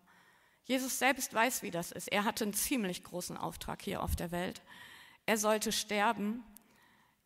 Jesus 0.64 0.98
selbst 0.98 1.32
weiß, 1.32 1.62
wie 1.62 1.70
das 1.70 1.90
ist. 1.90 2.12
Er 2.12 2.24
hatte 2.24 2.44
einen 2.44 2.52
ziemlich 2.52 3.02
großen 3.02 3.38
Auftrag 3.38 3.80
hier 3.80 4.02
auf 4.02 4.14
der 4.14 4.30
Welt. 4.30 4.60
Er 5.24 5.38
sollte 5.38 5.72
sterben, 5.72 6.44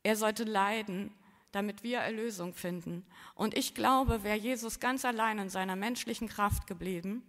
er 0.04 0.14
sollte 0.14 0.44
leiden, 0.44 1.12
damit 1.50 1.82
wir 1.82 1.98
Erlösung 1.98 2.54
finden. 2.54 3.04
Und 3.34 3.58
ich 3.58 3.74
glaube, 3.74 4.22
wäre 4.22 4.38
Jesus 4.38 4.78
ganz 4.78 5.04
allein 5.04 5.40
in 5.40 5.48
seiner 5.48 5.74
menschlichen 5.74 6.28
Kraft 6.28 6.68
geblieben, 6.68 7.28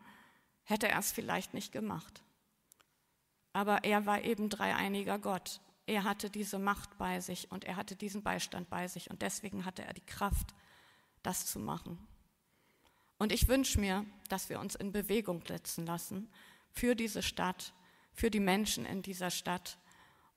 hätte 0.65 0.87
er 0.87 0.99
es 0.99 1.11
vielleicht 1.11 1.55
nicht 1.55 1.71
gemacht. 1.71 2.21
Aber 3.51 3.83
er 3.83 4.05
war 4.05 4.21
eben 4.21 4.47
dreieiniger 4.47 5.17
Gott. 5.17 5.59
Er 5.87 6.03
hatte 6.03 6.29
diese 6.29 6.59
Macht 6.59 6.99
bei 6.99 7.19
sich 7.19 7.49
und 7.51 7.65
er 7.65 7.77
hatte 7.77 7.95
diesen 7.95 8.21
Beistand 8.21 8.69
bei 8.69 8.87
sich 8.87 9.09
und 9.09 9.23
deswegen 9.23 9.65
hatte 9.65 9.83
er 9.83 9.93
die 9.93 10.05
Kraft, 10.05 10.53
das 11.23 11.45
zu 11.45 11.59
machen. 11.59 11.97
Und 13.17 13.31
ich 13.31 13.47
wünsche 13.47 13.79
mir, 13.79 14.05
dass 14.29 14.49
wir 14.49 14.59
uns 14.59 14.75
in 14.75 14.91
Bewegung 14.91 15.43
setzen 15.47 15.85
lassen 15.85 16.31
für 16.71 16.95
diese 16.95 17.23
Stadt, 17.23 17.73
für 18.13 18.29
die 18.29 18.39
Menschen 18.39 18.85
in 18.85 19.01
dieser 19.01 19.31
Stadt 19.31 19.77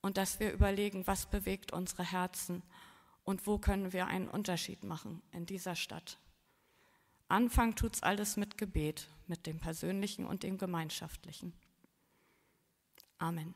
und 0.01 0.17
dass 0.17 0.41
wir 0.41 0.53
überlegen, 0.53 1.07
was 1.07 1.27
bewegt 1.27 1.73
unsere 1.73 2.05
Herzen 2.05 2.63
und 3.25 3.47
wo 3.47 3.59
können 3.59 3.93
wir 3.93 4.07
einen 4.07 4.29
Unterschied 4.29 4.85
machen 4.85 5.21
in 5.33 5.47
dieser 5.47 5.75
Stadt. 5.75 6.19
Anfang 7.29 7.75
tut's 7.75 8.03
alles 8.03 8.37
mit 8.37 8.57
Gebet, 8.57 9.09
mit 9.27 9.47
dem 9.47 9.59
persönlichen 9.59 10.25
und 10.27 10.45
dem 10.45 10.59
gemeinschaftlichen. 10.59 11.53
Amen. 13.19 13.55